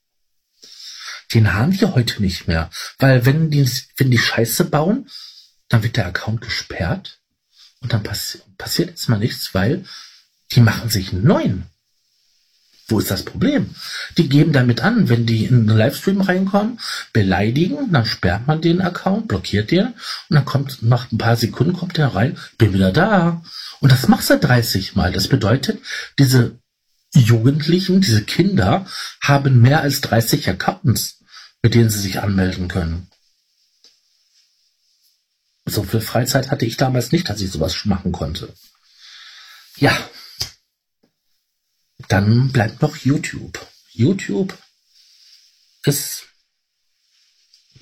Den 1.32 1.52
haben 1.54 1.78
wir 1.80 1.94
heute 1.94 2.20
nicht 2.22 2.48
mehr. 2.48 2.70
Weil 2.98 3.24
wenn 3.24 3.50
die, 3.50 3.68
wenn 3.96 4.10
die 4.10 4.18
Scheiße 4.18 4.64
bauen, 4.64 5.08
dann 5.68 5.82
wird 5.82 5.96
der 5.96 6.06
Account 6.06 6.40
gesperrt 6.40 7.20
und 7.80 7.92
dann 7.92 8.02
passi 8.02 8.40
passiert 8.58 8.90
jetzt 8.90 9.08
mal 9.08 9.18
nichts, 9.18 9.54
weil 9.54 9.84
die 10.52 10.60
machen 10.60 10.90
sich 10.90 11.12
einen 11.12 11.24
neuen. 11.24 11.66
Wo 12.90 12.98
ist 12.98 13.10
das 13.10 13.24
Problem? 13.24 13.74
Die 14.18 14.28
geben 14.28 14.52
damit 14.52 14.80
an, 14.80 15.08
wenn 15.08 15.24
die 15.24 15.44
in 15.44 15.66
den 15.66 15.76
Livestream 15.76 16.20
reinkommen, 16.20 16.80
beleidigen, 17.12 17.92
dann 17.92 18.04
sperrt 18.04 18.46
man 18.46 18.60
den 18.60 18.80
Account, 18.80 19.28
blockiert 19.28 19.70
den 19.70 19.86
und 19.86 19.94
dann 20.28 20.44
kommt 20.44 20.82
nach 20.82 21.10
ein 21.12 21.18
paar 21.18 21.36
Sekunden 21.36 21.74
kommt 21.74 21.96
der 21.96 22.08
rein, 22.08 22.36
bin 22.58 22.72
wieder 22.72 22.92
da. 22.92 23.42
Und 23.80 23.92
das 23.92 24.08
machst 24.08 24.30
du 24.30 24.38
30 24.38 24.96
Mal. 24.96 25.12
Das 25.12 25.28
bedeutet, 25.28 25.80
diese 26.18 26.58
Jugendlichen, 27.14 28.00
diese 28.00 28.22
Kinder 28.22 28.86
haben 29.20 29.60
mehr 29.62 29.82
als 29.82 30.00
30 30.00 30.48
Accounts, 30.48 31.18
mit 31.62 31.74
denen 31.74 31.90
sie 31.90 32.00
sich 32.00 32.20
anmelden 32.20 32.68
können. 32.68 33.08
So 35.66 35.84
viel 35.84 36.00
Freizeit 36.00 36.50
hatte 36.50 36.66
ich 36.66 36.76
damals 36.76 37.12
nicht, 37.12 37.28
dass 37.28 37.40
ich 37.40 37.50
sowas 37.50 37.84
machen 37.84 38.10
konnte. 38.10 38.52
Ja. 39.76 39.96
Dann 42.10 42.50
bleibt 42.50 42.82
noch 42.82 42.96
YouTube. 42.96 43.64
YouTube 43.92 44.58
ist, 45.84 46.26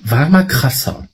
war 0.01 0.29
mal 0.29 0.47
krasser. 0.47 1.09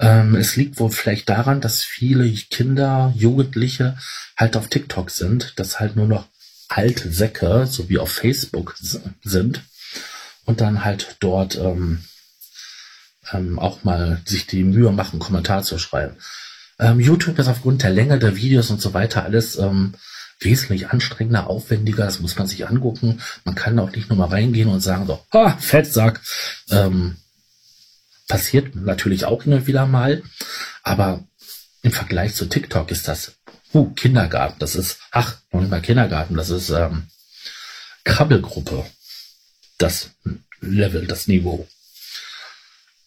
Ähm, 0.00 0.34
es 0.36 0.56
liegt 0.56 0.80
wohl 0.80 0.90
vielleicht 0.90 1.28
daran, 1.28 1.60
dass 1.60 1.82
viele 1.82 2.28
Kinder, 2.32 3.12
Jugendliche 3.14 3.98
halt 4.34 4.56
auf 4.56 4.68
TikTok 4.68 5.10
sind, 5.10 5.52
dass 5.58 5.78
halt 5.78 5.94
nur 5.94 6.08
noch 6.08 6.26
alte 6.68 7.12
Säcke, 7.12 7.66
so 7.66 7.86
auf 8.00 8.10
Facebook 8.10 8.76
sind 9.20 9.62
und 10.46 10.62
dann 10.62 10.86
halt 10.86 11.18
dort 11.20 11.56
ähm, 11.56 12.02
ähm, 13.30 13.58
auch 13.58 13.84
mal 13.84 14.22
sich 14.24 14.46
die 14.46 14.64
Mühe 14.64 14.90
machen, 14.90 15.18
Kommentar 15.18 15.64
zu 15.64 15.78
schreiben. 15.78 16.16
Ähm, 16.78 16.98
YouTube 16.98 17.38
ist 17.38 17.48
aufgrund 17.48 17.82
der 17.82 17.90
Länge 17.90 18.18
der 18.18 18.36
Videos 18.36 18.70
und 18.70 18.80
so 18.80 18.94
weiter 18.94 19.22
alles 19.22 19.58
ähm, 19.58 19.94
wesentlich 20.44 20.88
anstrengender, 20.88 21.48
aufwendiger. 21.48 22.04
Das 22.04 22.20
muss 22.20 22.36
man 22.36 22.46
sich 22.46 22.68
angucken. 22.68 23.20
Man 23.44 23.54
kann 23.54 23.78
auch 23.78 23.90
nicht 23.90 24.08
nur 24.08 24.18
mal 24.18 24.28
reingehen 24.28 24.68
und 24.68 24.80
sagen 24.80 25.06
so, 25.06 25.24
ha, 25.32 25.56
Fettsack. 25.58 26.20
Ähm, 26.70 27.16
passiert 28.28 28.74
natürlich 28.74 29.24
auch 29.24 29.44
und 29.44 29.66
wieder 29.66 29.86
mal. 29.86 30.22
Aber 30.82 31.24
im 31.82 31.92
Vergleich 31.92 32.34
zu 32.34 32.46
TikTok 32.46 32.90
ist 32.90 33.08
das 33.08 33.36
uh, 33.74 33.90
Kindergarten. 33.92 34.58
Das 34.58 34.74
ist, 34.74 34.98
ach, 35.10 35.36
noch 35.50 35.60
nicht 35.60 35.70
mal 35.70 35.82
Kindergarten. 35.82 36.36
Das 36.36 36.50
ist 36.50 36.70
ähm, 36.70 37.08
Krabbelgruppe. 38.04 38.86
Das 39.78 40.10
Level, 40.60 41.06
das 41.06 41.26
Niveau. 41.26 41.68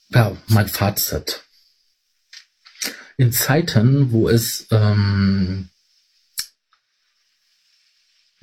Ja, 0.09 0.35
mein 0.47 0.67
Fazit. 0.67 1.41
In 3.17 3.31
Zeiten, 3.31 4.11
wo 4.11 4.27
es, 4.27 4.67
ähm, 4.71 5.69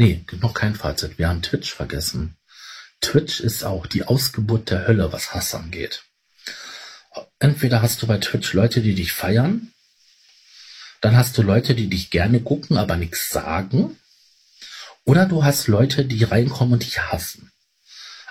nee, 0.02 0.24
noch 0.40 0.52
kein 0.52 0.74
Fazit. 0.74 1.18
Wir 1.18 1.28
haben 1.28 1.42
Twitch 1.42 1.72
vergessen. 1.72 2.36
Twitch 3.00 3.40
ist 3.40 3.62
auch 3.62 3.86
die 3.86 4.04
Ausgeburt 4.04 4.70
der 4.70 4.88
Hölle, 4.88 5.12
was 5.12 5.32
Hass 5.32 5.54
angeht. 5.54 6.02
Entweder 7.38 7.82
hast 7.82 8.02
du 8.02 8.06
bei 8.08 8.18
Twitch 8.18 8.52
Leute, 8.52 8.80
die 8.80 8.94
dich 8.94 9.12
feiern, 9.12 9.72
dann 11.00 11.16
hast 11.16 11.38
du 11.38 11.42
Leute, 11.42 11.74
die 11.74 11.88
dich 11.88 12.10
gerne 12.10 12.40
gucken, 12.40 12.78
aber 12.78 12.96
nichts 12.96 13.28
sagen, 13.28 13.96
oder 15.04 15.26
du 15.26 15.44
hast 15.44 15.68
Leute, 15.68 16.04
die 16.04 16.24
reinkommen 16.24 16.74
und 16.74 16.84
dich 16.84 17.00
hassen 17.00 17.52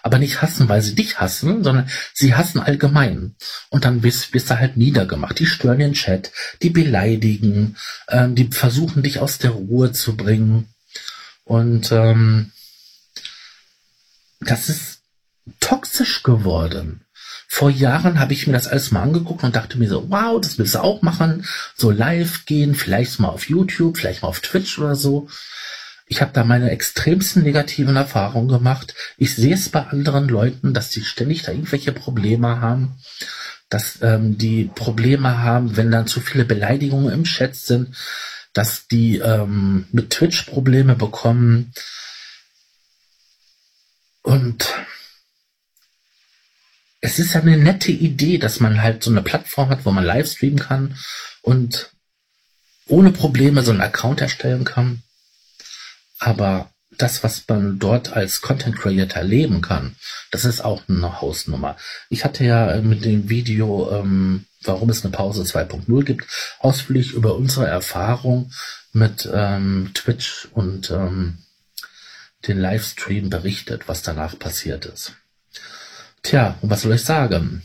aber 0.04 0.18
nicht 0.18 0.42
hassen, 0.42 0.68
weil 0.70 0.82
sie 0.82 0.96
dich 0.96 1.20
hassen, 1.20 1.63
sondern 1.63 1.90
sie 2.13 2.34
hassen 2.34 2.60
allgemein. 2.60 3.36
Und 3.70 3.86
dann 3.86 4.01
bist, 4.01 4.32
bist 4.32 4.50
du 4.50 4.58
halt 4.58 4.78
niedergemacht. 4.78 5.38
Die 5.40 5.46
stören 5.46 5.80
den 5.80 5.94
Chat, 5.94 6.32
die 6.62 6.70
beleidigen, 6.70 7.78
ähm, 8.10 8.36
die 8.36 8.48
versuchen 8.48 9.04
dich 9.04 9.20
aus 9.20 9.38
der 9.38 9.51
Ruhe 9.51 9.92
zu 9.92 10.18
bringen. 10.18 10.71
Und 11.51 11.91
ähm, 11.91 12.53
das 14.40 14.70
ist 14.70 15.01
toxisch 15.59 16.24
geworden. 16.24 17.01
Vor 17.50 17.70
Jahren 17.70 18.22
habe 18.22 18.31
ich 18.31 18.48
mir 18.48 18.53
das 18.53 18.70
alles 18.70 18.92
mal 18.92 19.01
angeguckt 19.01 19.44
und 19.44 19.53
dachte 19.53 19.77
mir 19.77 19.90
so, 19.90 20.09
wow, 20.09 20.40
das 20.40 20.57
willst 20.57 20.75
du 20.75 20.79
auch 20.79 21.01
machen, 21.01 21.46
so 21.75 21.92
live 21.92 22.46
gehen, 22.46 22.74
vielleicht 22.74 23.20
mal 23.20 23.27
auf 23.27 23.50
YouTube, 23.50 23.98
vielleicht 23.98 24.22
mal 24.22 24.29
auf 24.29 24.40
Twitch 24.40 24.79
oder 24.79 24.96
so. 24.96 25.27
Ich 26.05 26.22
habe 26.22 26.31
da 26.31 26.46
meine 26.46 26.72
extremsten 26.72 27.44
negativen 27.44 27.98
Erfahrungen 27.98 28.48
gemacht. 28.48 28.96
Ich 29.18 29.35
sehe 29.35 29.55
es 29.55 29.68
bei 29.68 29.85
anderen 29.87 30.29
Leuten, 30.29 30.74
dass 30.74 30.87
die 30.87 31.03
ständig 31.03 31.44
da 31.44 31.51
irgendwelche 31.51 31.92
Probleme 31.92 32.61
haben, 32.61 32.96
dass 33.68 34.01
ähm, 34.01 34.37
die 34.37 34.72
Probleme 34.74 35.40
haben, 35.40 35.75
wenn 35.75 35.92
dann 35.92 36.07
zu 36.07 36.22
viele 36.22 36.46
Beleidigungen 36.46 37.11
im 37.11 37.25
Chat 37.25 37.57
sind, 37.57 37.94
dass 38.53 38.87
die 38.87 39.18
ähm, 39.18 39.87
mit 39.92 40.09
Twitch 40.09 40.44
Probleme 40.44 40.96
bekommen. 40.96 41.74
Und 44.24 44.74
es 47.01 47.18
ist 47.18 47.33
ja 47.33 47.42
eine 47.42 47.57
nette 47.57 47.92
Idee, 47.92 48.37
dass 48.37 48.59
man 48.59 48.81
halt 48.81 49.03
so 49.03 49.09
eine 49.09 49.24
Plattform 49.24 49.70
hat, 49.70 49.85
wo 49.85 49.92
man 49.92 50.03
live 50.03 50.29
streamen 50.29 50.59
kann 50.59 50.98
und 51.42 51.92
ohne 52.87 53.11
Probleme 53.11 53.64
so 53.64 53.72
einen 53.72 53.81
Account 53.81 54.22
erstellen 54.22 54.66
kann. 54.66 55.01
Aber 56.20 56.72
das, 56.98 57.24
was 57.24 57.48
man 57.48 57.79
dort 57.79 58.14
als 58.14 58.42
Content 58.42 58.77
Creator 58.77 59.24
leben 59.24 59.61
kann, 59.61 59.96
das 60.29 60.46
ist 60.46 60.61
auch 60.61 60.83
eine 60.87 61.22
Hausnummer. 61.22 61.77
Ich 62.09 62.24
hatte 62.25 62.44
ja 62.44 62.79
mit 62.81 63.05
dem 63.05 63.29
Video, 63.29 63.92
ähm, 63.92 64.46
warum 64.64 64.90
es 64.90 65.04
eine 65.04 65.12
Pause 65.12 65.44
2.0 65.44 66.04
gibt, 66.04 66.28
ausführlich 66.60 67.14
über 67.14 67.36
unsere 67.36 67.68
Erfahrung 67.68 68.52
mit 68.94 69.30
ähm, 69.32 69.92
Twitch 69.94 70.48
und 70.54 70.92
ähm, 70.92 71.40
den 72.48 72.60
Livestream 72.60 73.30
berichtet, 73.30 73.88
was 73.88 74.02
danach 74.02 74.38
passiert 74.38 74.86
ist. 74.86 75.14
Tja, 76.24 76.58
und 76.62 76.70
was 76.70 76.82
soll 76.82 76.96
ich 76.96 77.04
sagen? 77.04 77.64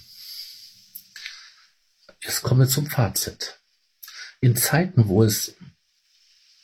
Jetzt 2.21 2.43
kommen 2.43 2.61
wir 2.61 2.69
zum 2.69 2.87
Fazit. 2.87 3.59
In 4.41 4.57
Zeiten, 4.57 5.09
wo 5.09 5.23
es 5.23 5.55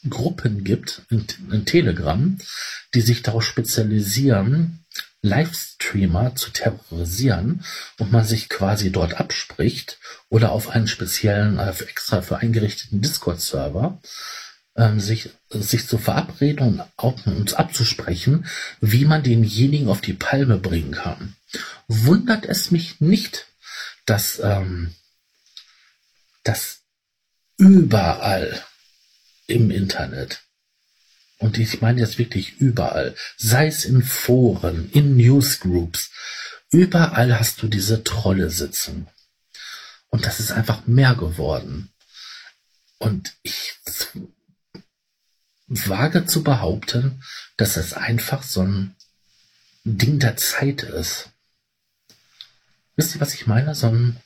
Gruppen 0.09 0.65
gibt 0.65 1.03
in, 1.11 1.27
in 1.51 1.65
Telegram, 1.65 2.37
die 2.95 3.01
sich 3.01 3.23
darauf 3.23 3.45
spezialisieren, 3.45 4.85
Livestreamer 5.23 6.35
zu 6.35 6.51
terrorisieren 6.51 7.65
und 7.99 8.11
man 8.11 8.25
sich 8.25 8.49
quasi 8.49 8.91
dort 8.91 9.15
abspricht 9.15 9.99
oder 10.29 10.51
auf 10.51 10.69
einen 10.69 10.89
speziellen, 10.89 11.59
äh, 11.59 11.71
extra 11.71 12.23
für 12.23 12.39
eingerichteten 12.39 13.01
Discord-Server 13.01 14.01
ähm, 14.77 15.01
sich, 15.01 15.31
sich 15.51 15.87
zu 15.87 15.99
verabreden 15.99 16.67
und 16.67 16.85
auch 16.97 17.25
uns 17.27 17.55
abzusprechen, 17.55 18.47
wie 18.81 19.05
man 19.05 19.23
denjenigen 19.23 19.89
auf 19.89 20.01
die 20.01 20.15
Palme 20.15 20.59
bringen 20.59 20.93
kann. 20.93 21.37
Wundert 21.87 22.45
es 22.47 22.71
mich 22.71 23.01
nicht, 23.01 23.47
dass, 24.07 24.41
ähm, 24.43 24.95
dass 26.43 26.81
überall 27.59 28.61
im 29.47 29.71
Internet. 29.71 30.43
Und 31.43 31.59
ich 31.59 31.81
meine 31.81 32.01
jetzt 32.01 32.19
wirklich 32.19 32.61
überall, 32.61 33.17
sei 33.37 33.67
es 33.67 33.85
in 33.85 34.05
Foren, 34.05 34.89
in 34.93 35.17
Newsgroups, 35.17 36.13
überall 36.71 37.37
hast 37.37 37.63
du 37.63 37.67
diese 37.67 38.05
Trolle 38.05 38.49
sitzen. 38.49 39.09
Und 40.09 40.25
das 40.25 40.39
ist 40.39 40.53
einfach 40.53 40.87
mehr 40.87 41.17
geworden. 41.17 41.91
Und 42.99 43.35
ich 43.43 43.75
wage 45.67 46.27
zu 46.27 46.45
behaupten, 46.45 47.25
dass 47.57 47.77
es 47.77 47.93
einfach 47.93 48.45
so 48.45 48.63
ein 48.63 48.95
Ding 49.83 50.21
der 50.21 50.37
Zeit 50.37 50.85
ist. 50.85 51.31
Wisst 52.95 53.17
ihr, 53.17 53.21
was 53.21 53.35
ich 53.35 53.49
meine? 53.49 53.75
So 53.75 53.89
ein, 53.89 54.17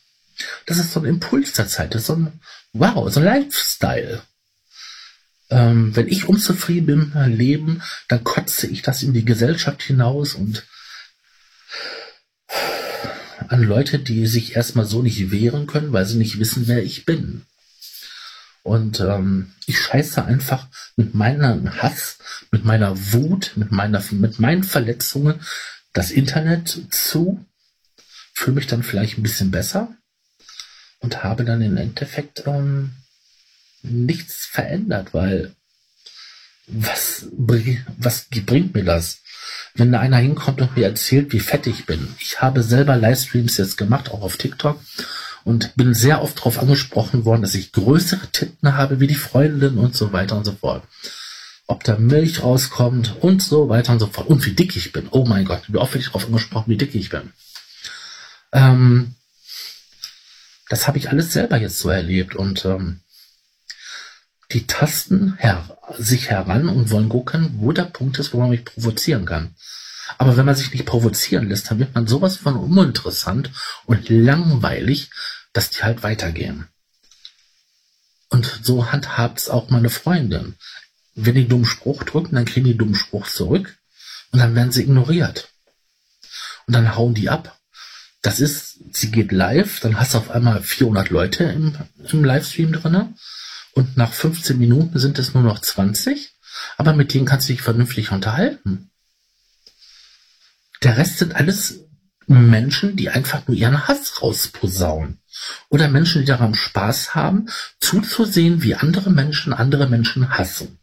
das 0.67 0.77
ist 0.77 0.93
so 0.93 1.01
ein 1.01 1.07
Impuls 1.07 1.55
der 1.55 1.67
Zeit, 1.67 1.95
das 1.95 2.03
ist 2.03 2.09
so 2.09 2.17
ein, 2.17 2.41
wow, 2.75 3.11
so 3.11 3.21
ein 3.21 3.25
Lifestyle. 3.25 4.23
Ähm, 5.51 5.95
wenn 5.95 6.09
ich 6.09 6.29
unzufrieden 6.29 6.87
bin 6.87 6.99
mit 6.99 7.15
meinem 7.15 7.37
Leben, 7.37 7.83
dann 8.09 8.25
kotze 8.25 8.67
ich 8.67 8.83
das 8.83 9.03
in 9.03 9.13
die 9.13 9.25
Gesellschaft 9.25 9.83
hinaus 9.83 10.35
und 10.35 10.67
an 13.49 13.63
Leute, 13.63 13.99
die 13.99 14.27
sich 14.27 14.57
erstmal 14.57 14.87
so 14.87 15.03
nicht 15.03 15.31
wehren 15.31 15.67
können, 15.67 15.93
weil 15.93 16.07
sie 16.07 16.19
nicht 16.19 16.39
wissen, 16.39 16.67
wer 16.67 16.83
ich 16.83 17.05
bin. 17.05 17.43
Und 18.63 18.99
ähm, 18.99 19.53
ich 19.67 19.79
scheiße 19.79 20.25
einfach 20.25 20.67
mit 20.97 21.15
meinem 21.15 21.81
Hass, 21.81 22.19
mit 22.51 22.65
meiner 22.65 23.13
Wut, 23.13 23.53
mit 23.55 23.71
meiner, 23.71 24.03
mit 24.11 24.41
meinen 24.41 24.65
Verletzungen 24.65 25.41
das 25.93 26.11
Internet 26.11 26.81
zu, 26.91 27.47
fühle 28.35 28.57
mich 28.57 28.67
dann 28.67 28.83
vielleicht 28.83 29.19
ein 29.19 29.23
bisschen 29.23 29.53
besser 29.53 29.95
und 30.99 31.23
habe 31.23 31.45
dann 31.45 31.63
im 31.63 31.77
Endeffekt 31.77 32.43
ähm, 32.47 32.91
nichts 33.91 34.47
verändert, 34.47 35.15
weil 35.15 35.55
was, 36.67 37.27
was 37.99 38.27
bringt 38.45 38.75
mir 38.75 38.85
das? 38.85 39.23
Wenn 39.75 39.93
da 39.93 40.01
einer 40.01 40.17
hinkommt 40.17 40.61
und 40.61 40.77
mir 40.77 40.87
erzählt, 40.87 41.33
wie 41.33 41.41
fett 41.41 41.67
ich 41.67 41.87
bin. 41.87 42.09
Ich 42.19 42.41
habe 42.41 42.63
selber 42.63 42.97
Livestreams 42.97 43.57
jetzt 43.59 43.77
gemacht, 43.77 44.11
auch 44.11 44.23
auf 44.23 44.37
TikTok, 44.37 44.81
und 45.45 45.77
bin 45.77 45.95
sehr 45.95 46.23
oft 46.23 46.39
darauf 46.39 46.59
angesprochen 46.59 47.25
worden, 47.25 47.43
dass 47.43 47.55
ich 47.55 47.71
größere 47.73 48.27
Titten 48.33 48.75
habe 48.75 48.99
wie 48.99 49.07
die 49.07 49.15
Freundin 49.15 49.79
und 49.79 49.95
so 49.95 50.13
weiter 50.13 50.37
und 50.37 50.45
so 50.45 50.53
fort. 50.53 50.83
ob 51.67 51.83
da 51.85 51.97
Milch 51.97 52.43
rauskommt 52.43 53.17
und 53.21 53.43
so 53.43 53.69
weiter 53.69 53.93
und 53.93 53.99
so 53.99 54.07
fort. 54.07 54.29
Und 54.29 54.47
wie 54.47 54.53
dick 54.53 54.77
ich 54.77 54.93
bin. 54.93 55.09
Oh 55.11 55.25
mein 55.25 55.45
Gott, 55.45 55.63
wie 55.69 55.79
oft 55.79 55.95
werde 55.95 56.01
ich 56.01 56.07
darauf 56.07 56.27
angesprochen, 56.27 56.71
wie 56.71 56.77
dick 56.77 56.95
ich 56.95 57.11
bin. 57.11 57.33
Ähm, 58.53 59.15
das 60.69 60.87
habe 60.87 60.99
ich 60.99 61.11
alles 61.11 61.33
selber 61.33 61.59
jetzt 61.59 61.79
so 61.79 61.91
erlebt 61.91 62.37
und 62.37 62.65
ähm, 62.65 63.01
die 64.53 64.67
tasten 64.67 65.39
sich 65.99 66.31
heran 66.31 66.69
und 66.69 66.91
wollen 66.91 67.09
gucken, 67.09 67.55
wo 67.59 67.73
der 67.73 67.85
Punkt 67.85 68.19
ist, 68.19 68.33
wo 68.33 68.39
man 68.39 68.51
mich 68.51 68.65
provozieren 68.65 69.25
kann. 69.25 69.55
Aber 70.19 70.37
wenn 70.37 70.47
man 70.47 70.55
sich 70.55 70.73
nicht 70.73 70.87
provozieren 70.87 71.49
lässt, 71.49 71.71
dann 71.71 71.79
wird 71.79 71.95
man 71.95 72.07
sowas 72.07 72.37
von 72.37 72.57
uninteressant 72.57 73.51
und 73.87 74.09
langweilig, 74.09 75.11
dass 75.53 75.71
die 75.71 75.83
halt 75.83 76.03
weitergehen. 76.03 76.69
Und 78.29 78.61
so 78.63 78.93
handhabt's 78.93 79.49
auch 79.49 79.71
meine 79.71 79.91
Freundin. 79.91 80.55
Wenn 81.15 81.35
die 81.35 81.49
dummen 81.49 81.67
Spruch 81.67 82.05
drücken, 82.05 82.35
dann 82.35 82.45
kriegen 82.45 82.67
die 82.67 82.77
dummen 82.77 82.95
Spruch 82.95 83.27
zurück 83.27 83.79
und 84.33 84.39
dann 84.39 84.55
werden 84.55 84.73
sie 84.73 84.83
ignoriert. 84.83 85.49
Und 86.67 86.75
dann 86.75 86.95
hauen 86.95 87.15
die 87.15 87.31
ab. 87.31 87.59
Das 88.23 88.41
ist, 88.41 88.79
sie 88.93 89.11
geht 89.11 89.33
live, 89.33 89.81
dann 89.81 89.99
hast 89.99 90.15
du 90.15 90.19
auf 90.19 90.31
einmal 90.31 90.63
400 90.63 91.11
Leute 91.11 91.45
im, 91.45 91.77
im 92.11 92.25
Livestream 92.25 92.73
drinne 92.73 93.15
und 93.77 93.99
nach 93.99 94.15
15 94.15 94.59
Minuten 94.59 94.99
sind 94.99 95.19
es 95.19 95.35
nur 95.35 95.43
noch 95.43 95.59
20, 95.59 96.33
aber 96.79 96.95
mit 96.95 97.13
denen 97.13 97.27
kannst 97.27 97.47
du 97.47 97.53
dich 97.53 97.61
vernünftig 97.61 98.11
unterhalten. 98.11 98.91
Der 100.83 100.97
Rest 100.97 101.19
sind 101.19 101.37
alles 101.37 101.81
Menschen, 102.27 102.97
die 102.97 103.11
einfach 103.11 103.47
nur 103.47 103.55
ihren 103.55 103.87
Hass 103.87 104.23
rausposaunen. 104.23 105.21
Oder 105.69 105.89
Menschen, 105.89 106.23
die 106.23 106.27
daran 106.27 106.55
Spaß 106.55 107.15
haben, 107.15 107.51
zuzusehen, 107.79 108.63
wie 108.63 108.75
andere 108.75 109.11
Menschen 109.11 109.53
andere 109.53 109.87
Menschen 109.87 110.31
hassen. 110.31 110.79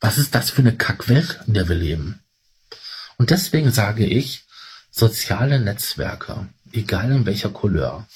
Was 0.00 0.18
ist 0.18 0.36
das 0.36 0.50
für 0.50 0.62
eine 0.62 0.76
Kackwelt, 0.76 1.40
in 1.48 1.54
der 1.54 1.68
wir 1.68 1.76
leben? 1.76 2.22
Und 3.16 3.30
deswegen 3.30 3.72
sage 3.72 4.06
ich, 4.06 4.44
soziale 4.92 5.58
Netzwerke, 5.58 6.48
egal 6.70 7.10
in 7.10 7.26
welcher 7.26 7.50
Couleur, 7.50 8.06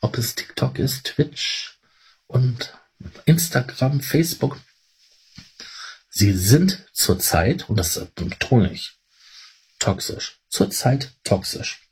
ob 0.00 0.16
es 0.16 0.34
TikTok 0.34 0.78
ist, 0.78 1.04
Twitch 1.04 1.71
und 2.32 2.74
Instagram, 3.26 4.00
Facebook, 4.00 4.58
sie 6.08 6.32
sind 6.32 6.86
zurzeit, 6.92 7.68
und 7.68 7.76
das 7.76 8.04
betone 8.14 8.72
ich, 8.72 8.96
toxisch. 9.78 10.38
Zurzeit 10.48 11.12
toxisch. 11.24 11.82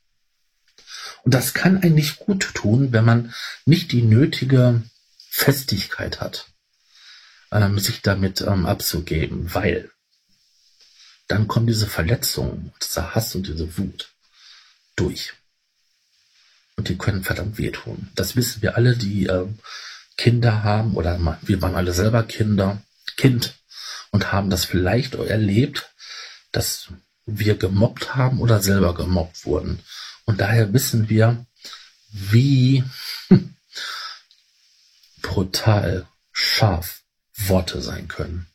Und 1.23 1.35
das 1.35 1.55
kann 1.55 1.83
einen 1.83 1.95
nicht 1.95 2.19
gut 2.19 2.55
tun, 2.55 2.93
wenn 2.93 3.05
man 3.05 3.35
nicht 3.65 3.93
die 3.93 4.03
nötige 4.03 4.83
Festigkeit 5.29 6.21
hat, 6.21 6.49
ähm, 7.53 7.79
sich 7.79 8.03
damit 8.03 8.41
ähm, 8.41 8.67
abzugeben, 8.67 9.53
weil 9.55 9.91
dann 11.29 11.47
kommen 11.47 11.67
diese 11.67 11.87
Verletzungen, 11.87 12.73
dieser 12.83 13.15
Hass 13.15 13.35
und 13.35 13.47
diese 13.47 13.77
Wut 13.79 14.13
durch. 14.97 15.35
Und 16.77 16.89
die 16.89 16.97
können 16.97 17.23
verdammt 17.23 17.59
wehtun. 17.59 18.11
Das 18.15 18.37
wissen 18.37 18.63
wir 18.63 18.77
alle, 18.77 18.97
die 18.97 19.27
äh, 19.27 19.47
Kinder 20.21 20.65
haben 20.65 20.97
oder 20.97 21.19
wir 21.41 21.63
waren 21.63 21.75
alle 21.75 21.95
selber 21.95 22.23
Kinder, 22.25 22.83
Kind 23.17 23.55
und 24.11 24.33
haben 24.33 24.51
das 24.51 24.67
vielleicht 24.67 25.15
erlebt, 25.15 25.95
dass 26.53 26.89
wir 27.25 27.57
gemobbt 27.57 28.17
haben 28.17 28.39
oder 28.39 28.61
selber 28.61 28.95
gemobbt 28.95 29.47
wurden. 29.47 29.81
Und 30.27 30.43
daher 30.43 30.75
wissen 30.75 31.09
wir, 31.09 31.47
wie 32.13 32.85
brutal 35.23 36.07
scharf 36.33 37.01
Worte 37.35 37.81
sein 37.81 38.07
können, 38.07 38.47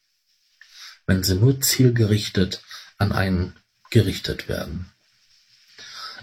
wenn 1.08 1.24
sie 1.24 1.34
nur 1.34 1.62
zielgerichtet 1.62 2.62
an 3.00 3.12
einen 3.12 3.56
gerichtet 3.90 4.48
werden. 4.48 4.92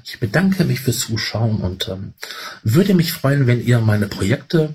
Ich 0.04 0.20
bedanke 0.20 0.62
mich 0.62 0.80
fürs 0.80 1.00
Zuschauen 1.00 1.56
und 1.62 1.88
ähm, 1.88 2.14
würde 2.62 2.94
mich 2.94 3.12
freuen, 3.12 3.48
wenn 3.48 3.64
ihr 3.64 3.80
meine 3.80 4.06
Projekte 4.06 4.72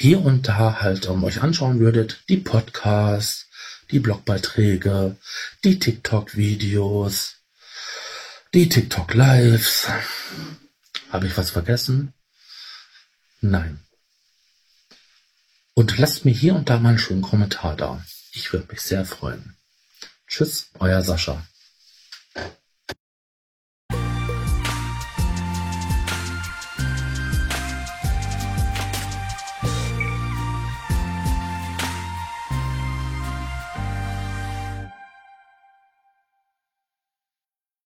hier 0.00 0.24
und 0.24 0.48
da 0.48 0.80
halt 0.80 1.06
um, 1.06 1.22
euch 1.24 1.42
anschauen 1.42 1.78
würdet. 1.78 2.24
Die 2.30 2.38
Podcasts, 2.38 3.48
die 3.90 3.98
Blogbeiträge, 3.98 5.16
die 5.62 5.78
TikTok-Videos, 5.78 7.36
die 8.54 8.68
TikTok-Lives. 8.68 9.88
Habe 11.10 11.26
ich 11.26 11.36
was 11.36 11.50
vergessen? 11.50 12.14
Nein. 13.42 13.80
Und 15.74 15.98
lasst 15.98 16.24
mir 16.24 16.32
hier 16.32 16.54
und 16.54 16.70
da 16.70 16.78
mal 16.78 16.90
einen 16.90 16.98
schönen 16.98 17.22
Kommentar 17.22 17.76
da. 17.76 18.02
Ich 18.32 18.52
würde 18.52 18.68
mich 18.70 18.80
sehr 18.80 19.04
freuen. 19.04 19.56
Tschüss, 20.26 20.70
euer 20.78 21.02
Sascha. 21.02 21.46